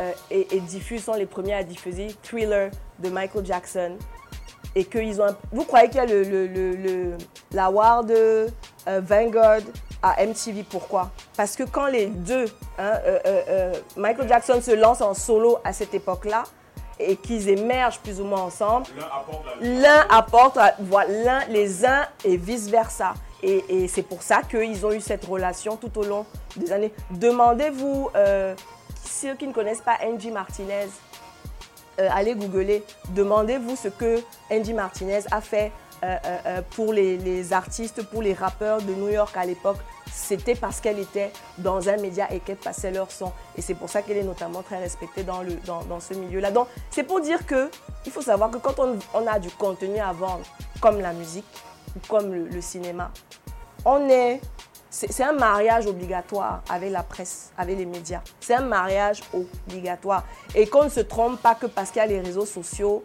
euh, 0.00 0.12
et, 0.30 0.60
diffusent, 0.60 1.04
sont 1.04 1.14
les 1.14 1.26
premiers 1.26 1.54
à 1.54 1.62
diffuser 1.62 2.14
Thriller 2.22 2.70
de 2.98 3.08
Michael 3.10 3.44
Jackson, 3.44 3.92
et 4.74 4.84
qu'ils 4.84 5.20
ont... 5.20 5.36
Vous 5.52 5.64
croyez 5.64 5.88
qu'il 5.88 5.98
y 5.98 6.00
a 6.00 6.06
le, 6.06 6.22
le, 6.22 6.46
le, 6.46 7.18
l'award 7.52 8.10
euh, 8.10 8.48
Vanguard 8.86 9.60
à 10.02 10.24
MTV, 10.24 10.64
pourquoi? 10.68 11.10
Parce 11.36 11.54
que 11.54 11.62
quand 11.62 11.86
les 11.86 12.06
deux, 12.06 12.46
hein, 12.78 12.92
euh, 13.06 13.74
Michael 13.96 14.28
Jackson 14.28 14.60
se 14.60 14.72
lance 14.72 15.00
en 15.00 15.14
solo 15.14 15.58
à 15.62 15.72
cette 15.72 15.94
époque-là, 15.94 16.44
et 17.08 17.16
qu'ils 17.16 17.48
émergent 17.48 18.00
plus 18.00 18.20
ou 18.20 18.24
moins 18.24 18.42
ensemble, 18.42 18.86
l'un 19.60 20.06
apporte, 20.08 20.58
l'un 21.08 21.44
les 21.48 21.84
uns 21.84 22.06
et 22.24 22.36
vice-versa. 22.36 23.14
Et, 23.42 23.88
c'est 23.88 24.02
pour 24.02 24.22
ça 24.22 24.42
qu'ils 24.42 24.86
ont 24.86 24.92
eu 24.92 25.00
cette 25.00 25.24
relation 25.24 25.76
tout 25.76 25.98
au 25.98 26.04
long 26.04 26.24
des 26.56 26.70
années. 26.70 26.92
Demandez-vous, 27.10 28.10
euh, 28.14 28.54
ceux 29.04 29.34
qui 29.34 29.48
ne 29.48 29.52
connaissent 29.52 29.80
pas 29.80 29.98
Angie 30.04 30.30
Martinez, 30.30 30.86
euh, 31.98 32.08
allez 32.12 32.34
googler, 32.34 32.84
demandez-vous 33.10 33.74
ce 33.74 33.88
que 33.88 34.20
Angie 34.50 34.72
Martinez 34.72 35.20
a 35.30 35.40
fait 35.40 35.72
euh, 36.04 36.62
pour 36.70 36.92
les, 36.92 37.52
artistes, 37.52 38.02
pour 38.04 38.22
les 38.22 38.32
rappeurs 38.32 38.80
de 38.80 38.92
New 38.94 39.08
York 39.08 39.36
à 39.36 39.44
l'époque 39.44 39.78
c'était 40.14 40.54
parce 40.54 40.80
qu'elle 40.80 40.98
était 40.98 41.32
dans 41.58 41.88
un 41.88 41.96
média 41.96 42.32
et 42.32 42.40
qu'elle 42.40 42.56
passait 42.56 42.90
leur 42.90 43.10
son. 43.10 43.32
Et 43.56 43.62
c'est 43.62 43.74
pour 43.74 43.88
ça 43.88 44.02
qu'elle 44.02 44.18
est 44.18 44.24
notamment 44.24 44.62
très 44.62 44.78
respectée 44.78 45.24
dans, 45.24 45.42
ce 46.00 46.14
milieu-là. 46.14 46.50
Donc, 46.50 46.68
c'est 46.90 47.02
pour 47.02 47.20
dire 47.20 47.46
que 47.46 47.70
il 48.06 48.12
faut 48.12 48.22
savoir 48.22 48.50
que 48.50 48.58
quand 48.58 48.78
on, 48.78 48.98
on, 49.14 49.26
a 49.26 49.38
du 49.38 49.50
contenu 49.50 49.98
à 49.98 50.12
vendre, 50.12 50.44
comme 50.80 51.00
la 51.00 51.12
musique 51.12 51.44
ou 51.96 52.06
comme 52.08 52.32
le, 52.32 52.60
cinéma, 52.60 53.10
on 53.84 54.08
est. 54.08 54.40
C'est 54.94 55.24
un 55.24 55.32
mariage 55.32 55.86
obligatoire 55.86 56.62
avec 56.68 56.92
la 56.92 57.02
presse, 57.02 57.50
avec 57.56 57.78
les 57.78 57.86
médias. 57.86 58.20
C'est 58.40 58.56
un 58.56 58.60
mariage 58.60 59.22
obligatoire. 59.32 60.22
Et 60.54 60.66
qu'on 60.66 60.84
ne 60.84 60.90
se 60.90 61.00
trompe 61.00 61.40
pas 61.40 61.54
que 61.54 61.64
parce 61.64 61.90
qu'il 61.90 62.02
y 62.02 62.04
a 62.04 62.06
les 62.06 62.20
réseaux 62.20 62.44
sociaux, 62.44 63.02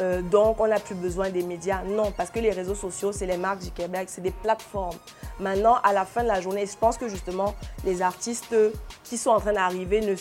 euh, 0.00 0.22
donc 0.22 0.58
on 0.60 0.66
n'a 0.66 0.80
plus 0.80 0.94
besoin 0.94 1.28
des 1.28 1.42
médias. 1.42 1.82
Non, 1.82 2.10
parce 2.10 2.30
que 2.30 2.40
les 2.40 2.52
réseaux 2.52 2.74
sociaux, 2.74 3.12
c'est 3.12 3.26
les 3.26 3.36
marques 3.36 3.58
du 3.58 3.70
Québec, 3.70 4.08
c'est 4.10 4.22
des 4.22 4.30
plateformes. 4.30 4.96
Maintenant, 5.38 5.76
à 5.84 5.92
la 5.92 6.06
fin 6.06 6.22
de 6.22 6.28
la 6.28 6.40
journée, 6.40 6.64
je 6.64 6.76
pense 6.76 6.96
que 6.96 7.06
justement, 7.06 7.54
les 7.84 8.00
artistes 8.00 8.56
qui 9.04 9.18
sont 9.18 9.30
en 9.30 9.38
train 9.38 9.52
d'arriver 9.52 10.16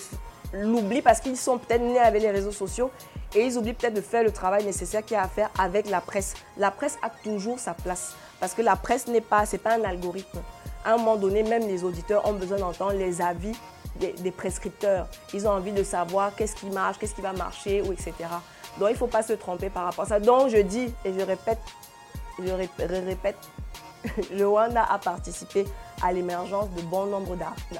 l'oublient 0.51 1.01
parce 1.01 1.21
qu'ils 1.21 1.37
sont 1.37 1.57
peut-être 1.59 1.81
nés 1.81 1.97
avec 1.97 2.21
les 2.23 2.31
réseaux 2.31 2.51
sociaux 2.51 2.91
Et 3.35 3.45
ils 3.45 3.57
oublient 3.57 3.73
peut-être 3.73 3.93
de 3.93 4.01
faire 4.01 4.23
le 4.23 4.31
travail 4.31 4.65
nécessaire 4.65 5.01
qu'il 5.01 5.15
y 5.15 5.19
a 5.19 5.23
à 5.23 5.29
faire 5.29 5.49
avec 5.57 5.89
la 5.89 6.01
presse. 6.01 6.33
La 6.57 6.71
presse 6.71 6.97
a 7.01 7.09
toujours 7.09 7.57
sa 7.57 7.73
place. 7.73 8.15
Parce 8.41 8.53
que 8.53 8.61
la 8.61 8.75
presse 8.75 9.07
n'est 9.07 9.21
pas, 9.21 9.45
c'est 9.45 9.59
pas 9.59 9.75
un 9.75 9.83
algorithme. 9.85 10.41
À 10.85 10.93
un 10.93 10.97
moment 10.97 11.17
donné, 11.17 11.41
même 11.41 11.67
les 11.67 11.83
auditeurs 11.83 12.27
ont 12.27 12.33
besoin 12.33 12.59
d'entendre 12.59 12.93
les 12.93 13.19
avis 13.19 13.53
des, 13.99 14.31
prescripteurs. 14.31 15.07
Ils 15.33 15.47
ont 15.47 15.51
envie 15.51 15.71
de 15.71 15.83
savoir 15.83 16.35
qu'est-ce 16.35 16.55
qui 16.55 16.67
marche, 16.67 16.99
qu'est-ce 16.99 17.15
qui 17.15 17.21
va 17.21 17.33
marcher, 17.33 17.79
etc. 17.79 18.13
Donc 18.79 18.89
il 18.89 18.93
ne 18.93 18.97
faut 18.97 19.07
pas 19.07 19.23
se 19.23 19.33
tromper 19.33 19.69
par 19.69 19.85
rapport 19.85 20.05
à 20.05 20.07
ça. 20.07 20.19
Donc 20.19 20.49
je 20.49 20.57
dis, 20.57 20.93
et 21.03 21.11
je 21.17 21.25
répète, 21.25 21.59
je 22.39 22.51
répète, 22.51 23.37
le 24.31 24.47
Rwanda 24.47 24.83
a 24.83 24.99
participé 24.99 25.65
à 26.03 26.13
l'émergence 26.13 26.69
de 26.71 26.81
bon 26.81 27.07
nombre 27.07 27.35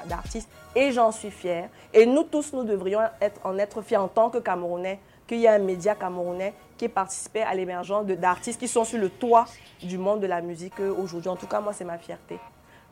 d'artistes 0.08 0.50
et 0.76 0.92
j'en 0.92 1.12
suis 1.12 1.32
fière. 1.32 1.70
Et 1.94 2.06
nous 2.06 2.24
tous, 2.24 2.54
nous 2.54 2.64
devrions 2.64 3.02
en 3.44 3.58
être 3.60 3.82
fiers 3.82 3.98
en 3.98 4.08
tant 4.08 4.32
que 4.32 4.40
Camerounais 4.40 5.00
qu'il 5.28 5.40
y 5.40 5.48
a 5.48 5.54
un 5.54 5.60
média 5.60 5.96
camerounais 5.96 6.54
qui 6.78 6.88
participé 6.88 7.42
à 7.42 7.54
l'émergence 7.54 8.06
d'artistes 8.06 8.60
qui 8.60 8.68
sont 8.68 8.84
sur 8.84 9.00
le 9.00 9.10
toit 9.10 9.46
du 9.82 9.98
monde 9.98 10.20
de 10.20 10.28
la 10.28 10.42
musique 10.42 10.80
aujourd'hui. 10.80 11.30
En 11.30 11.36
tout 11.36 11.48
cas, 11.48 11.60
moi, 11.60 11.74
c'est 11.74 11.86
ma 11.86 11.98
fierté. 11.98 12.38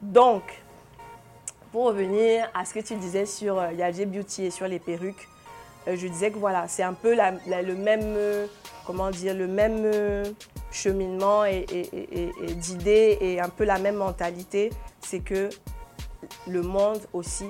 Donc, 0.03 0.43
pour 1.71 1.85
revenir 1.85 2.49
à 2.53 2.65
ce 2.65 2.73
que 2.73 2.79
tu 2.81 2.95
disais 2.95 3.25
sur 3.25 3.57
euh, 3.57 4.05
Beauty 4.05 4.45
et 4.45 4.51
sur 4.51 4.67
les 4.67 4.77
perruques, 4.77 5.29
euh, 5.87 5.95
je 5.95 6.07
disais 6.07 6.29
que 6.29 6.37
voilà, 6.37 6.67
c'est 6.67 6.83
un 6.83 6.93
peu 6.93 7.15
le 7.15 7.75
même, 7.75 8.01
euh, 8.03 8.47
comment 8.85 9.09
dire, 9.11 9.33
le 9.33 9.47
même 9.47 9.89
cheminement 10.71 11.45
et, 11.45 11.65
d'idées 12.57 13.17
et 13.21 13.39
un 13.39 13.47
peu 13.47 13.63
la 13.63 13.79
même 13.79 13.95
mentalité. 13.95 14.71
C'est 14.99 15.21
que 15.21 15.49
le 16.47 16.61
monde 16.61 16.99
aussi 17.13 17.47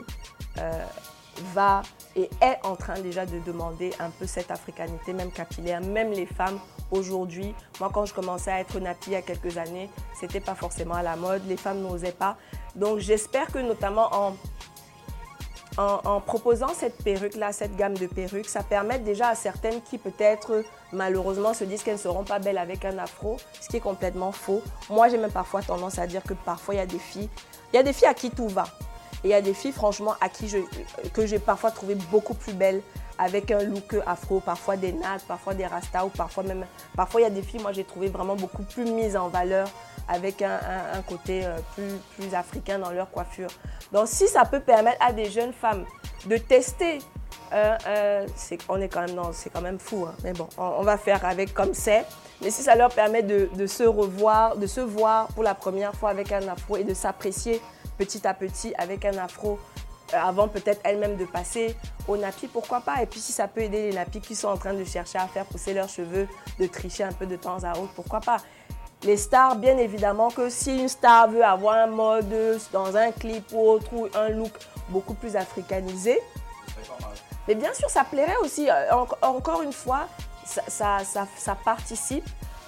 va 1.55 1.81
et 2.15 2.29
est 2.41 2.60
en 2.63 2.75
train 2.75 3.00
déjà 3.00 3.25
de 3.25 3.39
demander 3.39 3.91
un 4.00 4.10
peu 4.10 4.27
cette 4.27 4.51
africanité, 4.51 5.13
même 5.13 5.32
capillaire, 5.32 5.82
même 5.82 6.12
les 6.12 6.25
femmes 6.25 6.60
aujourd'hui. 6.91 7.55
Moi, 7.79 7.89
quand 7.93 8.05
je 8.05 8.13
commençais 8.13 8.51
à 8.51 8.60
être 8.60 8.79
nappie 8.79 9.12
il 9.12 9.13
y 9.13 9.15
a 9.15 9.22
quelques 9.22 9.58
années, 9.58 9.89
c'était 10.20 10.39
pas 10.39 10.55
forcément 10.55 10.96
à 10.96 11.03
la 11.03 11.15
mode, 11.15 11.41
les 11.48 11.58
femmes 11.58 11.82
n'osaient 11.82 12.12
pas. 12.12 12.38
Donc, 12.75 13.00
j'espère 13.00 13.48
que 13.48 13.60
notamment 13.60 14.10
en, 14.13 14.36
en, 15.77 16.22
proposant 16.22 16.70
cette 16.70 17.03
perruque-là, 17.03 17.51
cette 17.51 17.75
gamme 17.75 17.96
de 17.96 18.08
perruques, 18.08 18.50
ça 18.50 18.63
permet 18.63 19.00
déjà 19.00 19.29
à 19.29 19.36
certaines 19.36 19.82
qui 19.82 19.98
peut-être 19.98 20.63
malheureusement 20.91 21.53
se 21.53 21.63
disent 21.63 21.84
qu'elles 21.84 21.96
ne 21.96 22.00
seront 22.00 22.24
pas 22.24 22.39
belles 22.39 22.58
avec 22.58 22.86
un 22.86 22.98
afro, 23.00 23.38
ce 23.60 23.67
qui 23.70 23.77
est 23.77 23.82
complètement 23.82 24.32
faux. 24.32 24.62
Moi, 24.89 25.10
j'ai 25.10 25.17
même 25.17 25.32
parfois 25.32 25.62
tendance 25.62 25.98
à 25.98 26.05
dire 26.05 26.22
que 26.24 26.34
parfois 26.34 26.75
il 26.75 26.77
y 26.77 26.82
a 26.82 26.86
des 26.86 27.00
filles, 27.00 27.29
il 27.74 27.77
y 27.77 27.79
a 27.79 27.84
des 27.84 27.93
filles 27.93 28.08
à 28.08 28.13
qui 28.13 28.29
tout 28.29 28.48
va. 28.48 28.65
Et 29.24 29.27
il 29.27 29.30
y 29.30 29.34
a 29.34 29.42
des 29.42 29.53
filles, 29.53 29.72
franchement, 29.72 30.15
à 30.22 30.30
qui 30.30 30.51
que 31.13 31.25
j'ai 31.25 31.39
parfois 31.39 31.72
trouvé 31.72 31.96
beaucoup 32.12 32.34
plus 32.34 32.53
belles 32.53 32.82
avec 33.18 33.51
un 33.51 33.63
look 33.63 33.96
afro, 34.06 34.39
parfois 34.39 34.75
des 34.75 34.92
nattes, 34.92 35.24
parfois 35.27 35.53
des 35.53 35.65
rastas, 35.65 36.06
ou 36.06 36.10
parfois 36.10 36.44
même. 36.44 36.65
Parfois, 36.96 37.22
il 37.22 37.24
y 37.24 37.27
a 37.27 37.30
des 37.30 37.42
filles, 37.42 37.62
moi, 37.62 37.72
j'ai 37.72 37.84
trouvé 37.84 38.08
vraiment 38.08 38.36
beaucoup 38.36 38.63
plus 38.63 38.86
mises 38.86 39.15
en 39.15 39.30
valeur 39.30 39.70
avec 40.08 40.42
un, 40.42 40.60
côté 41.08 41.46
euh, 41.46 41.58
plus, 41.75 41.94
plus 42.18 42.36
africain 42.36 42.80
dans 42.80 42.92
leur 42.92 43.10
coiffure. 43.10 43.50
Donc, 43.92 44.08
si 44.08 44.27
ça 44.27 44.44
peut 44.44 44.60
permettre 44.60 44.98
à 45.00 45.13
des 45.13 45.30
jeunes 45.30 45.53
femmes 45.53 45.86
de 46.25 46.38
tester 46.38 47.00
euh, 47.53 47.77
euh, 47.88 48.27
on 48.68 48.82
est 48.82 48.89
quand 48.89 49.01
même 49.01 49.20
c'est 49.32 49.51
quand 49.51 49.62
même 49.62 49.77
fou, 49.77 50.06
hein. 50.08 50.15
mais 50.24 50.34
bon, 50.34 50.48
on, 50.58 50.82
va 50.82 50.98
faire 50.98 51.24
avec 51.24 51.53
comme 51.53 51.74
c'est. 51.74 52.03
Mais 52.42 52.50
si 52.50 52.63
ça 52.63 52.75
leur 52.75 52.89
permet 52.89 53.22
de, 53.22 53.68
se 53.68 53.84
revoir, 53.84 54.58
de 54.58 54.65
se 54.65 54.82
voir 54.82 55.27
pour 55.27 55.44
la 55.44 55.53
première 55.53 55.94
fois 55.94 56.10
avec 56.10 56.32
un 56.32 56.48
afro 56.48 56.77
et 56.77 56.84
de 56.84 56.96
s'apprécier 56.96 57.62
petit 57.98 58.26
à 58.28 58.34
petit 58.34 58.74
avec 58.78 59.06
un 59.06 59.18
afro 59.18 59.60
euh, 60.14 60.18
avant 60.18 60.48
peut-être 60.48 60.82
elle-même 60.84 61.18
de 61.18 61.26
passer 61.26 61.76
au 62.08 62.18
nappy, 62.18 62.48
pourquoi 62.48 62.82
pas 62.82 63.02
Et 63.02 63.06
puis 63.06 63.20
si 63.20 63.32
ça 63.32 63.48
peut 63.48 63.62
aider 63.62 63.90
les 63.90 63.96
nappis 63.96 64.22
qui 64.22 64.36
sont 64.36 64.50
en 64.50 64.58
train 64.58 64.74
de 64.74 64.84
chercher 64.84 65.18
à 65.18 65.28
faire 65.28 65.46
pousser 65.46 65.74
leurs 65.74 65.90
cheveux, 65.90 66.28
de 66.60 66.68
tricher 66.68 67.04
un 67.04 67.14
peu 67.14 67.26
de 67.26 67.36
temps 67.36 67.64
à 67.64 67.72
autre, 67.78 67.94
pourquoi 67.96 68.20
pas 68.20 68.38
les 69.04 69.18
stars, 69.18 69.58
bien 69.58 69.77
évidemment 69.77 70.29
que 70.29 70.50
si 70.50 70.79
une 70.79 70.88
star 70.88 71.29
veut 71.29 71.44
avoir 71.44 71.75
un 71.75 71.88
mode 71.88 72.34
dans 72.72 72.96
un 72.96 73.12
clip 73.12 73.51
ou 73.51 73.60
autre, 73.68 73.88
ou 73.92 74.08
un 74.16 74.29
look 74.29 74.53
beaucoup 74.90 75.14
plus 75.14 75.36
africanisé, 75.36 76.20
mais 77.48 77.56
bien 77.56 77.74
sûr, 77.74 77.90
ça 77.90 78.03
plairait 78.03 78.38
aussi. 78.42 78.70
Euh, 78.70 78.94
encore 79.22 79.62
une 79.62 79.74
fois, 79.74 80.08
ça, 80.46 81.00
ça, 81.00 81.56
participe. 81.64 82.25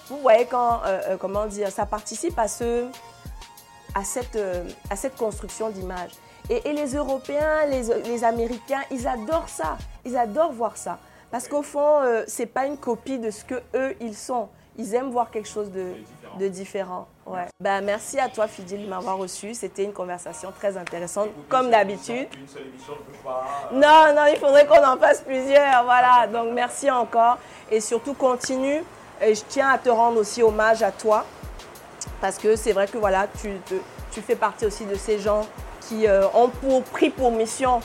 Vous 0.10 0.18
voyez 0.18 0.46
quand, 0.46 0.82
euh, 0.86 1.18
comment 1.18 1.46
dire, 1.46 1.72
ça 1.72 1.86
participe 1.86 2.38
à 2.38 2.48
ce, 2.48 2.88
à 3.96 4.04
cette, 4.04 4.36
euh, 4.36 4.64
à 4.90 4.96
cette 4.96 5.16
construction 5.16 5.70
d'image. 5.70 6.12
Et, 6.50 6.74
les 6.74 6.94
Européens, 6.94 7.66
les, 7.68 7.84
les, 8.04 8.24
Américains, 8.24 8.82
ils 8.92 9.08
adorent 9.08 9.50
ça. 9.50 9.78
Ils 10.06 10.16
adorent 10.16 10.52
voir 10.52 10.78
ça. 10.78 11.00
Parce 11.32 11.48
qu'au 11.48 11.64
fond, 11.64 12.02
euh, 12.02 12.24
ce 12.28 12.44
n'est 12.44 12.46
pas 12.46 12.68
une 12.68 12.78
copie 12.78 13.18
de 13.18 13.32
ce 13.32 13.44
que 13.44 13.56
eux 13.74 13.96
ils 14.00 14.16
sont. 14.16 14.50
Ils 14.78 14.94
aiment 14.94 15.10
voir 15.10 15.32
quelque 15.32 15.48
chose 15.48 15.72
de, 15.72 15.94
de 16.38 16.48
différent. 16.48 17.08
Ouais. 17.26 17.46
Ben, 17.60 17.82
merci 17.84 18.20
à 18.20 18.30
toi, 18.30 18.48
Fidil, 18.48 18.84
de 18.84 18.88
m'avoir 18.88 19.18
reçu. 19.18 19.54
C'était 19.56 19.86
une 19.86 19.94
conversation 19.94 20.52
très 20.52 20.78
intéressante, 20.78 21.30
comme 21.50 21.72
d'habitude. 21.72 22.28
Non, 23.72 24.14
non, 24.16 24.26
il 24.32 24.38
faudrait 24.38 24.68
qu'on 24.68 24.86
en 24.86 24.98
fasse 24.98 25.22
plusieurs. 25.22 25.84
Voilà. 25.86 26.28
Donc, 26.28 26.54
merci 26.54 26.92
encore. 26.92 27.38
Et 27.72 27.80
surtout, 27.80 28.14
continue. 28.14 28.84
Et 29.22 29.34
je 29.34 29.44
tiens 29.48 29.70
à 29.70 29.78
te 29.78 29.90
rendre 29.90 30.20
aussi 30.20 30.44
hommage 30.44 30.84
à 30.84 30.92
toi 30.92 31.26
parce 32.26 32.40
que 32.40 32.56
c'est 32.56 32.72
vrai 32.72 32.88
que 32.88 32.98
voilà, 32.98 33.28
tu, 33.40 33.52
fais 34.24 34.36
partie 34.36 34.66
aussi 34.66 34.86
de 34.86 34.96
ces 34.96 35.20
gens 35.20 35.46
qui 35.82 36.08
euh, 36.08 36.26
ont 36.34 36.50
pour, 36.50 36.82
pris 36.82 37.12
pour 37.12 37.32
mission 37.32 37.82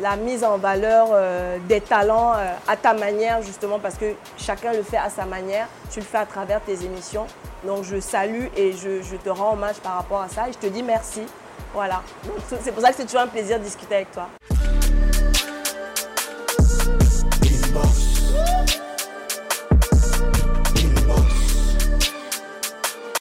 la 0.00 0.14
mise 0.14 0.44
en 0.44 0.58
valeur 0.58 1.08
euh, 1.10 1.58
des 1.68 1.80
talents 1.80 2.34
euh, 2.36 2.52
à 2.68 2.76
ta 2.76 2.94
manière, 2.94 3.42
justement, 3.42 3.80
parce 3.80 3.96
que 3.96 4.14
chacun 4.38 4.72
le 4.72 4.84
fait 4.84 4.96
à 4.96 5.10
sa 5.10 5.24
manière. 5.24 5.66
Tu 5.90 5.98
le 5.98 6.06
fais 6.06 6.18
à 6.18 6.24
travers 6.24 6.60
tes 6.60 6.84
émissions. 6.84 7.26
Donc, 7.64 7.82
je 7.82 7.98
salue 7.98 8.44
et 8.56 8.74
je, 8.74 9.02
je 9.02 9.16
te 9.16 9.28
rends 9.28 9.54
hommage 9.54 9.80
par 9.82 9.96
rapport 9.96 10.20
à 10.20 10.28
ça 10.28 10.48
et 10.48 10.52
je 10.52 10.58
te 10.58 10.66
dis 10.66 10.84
merci. 10.84 11.22
Voilà. 11.74 12.00
C'est 12.62 12.70
pour 12.70 12.82
ça 12.82 12.90
que 12.90 12.96
c'est 12.96 13.06
toujours 13.06 13.22
un 13.22 13.26
plaisir 13.26 13.58
de 13.58 13.64
discuter 13.64 13.96
avec 13.96 14.12
toi. 14.12 14.28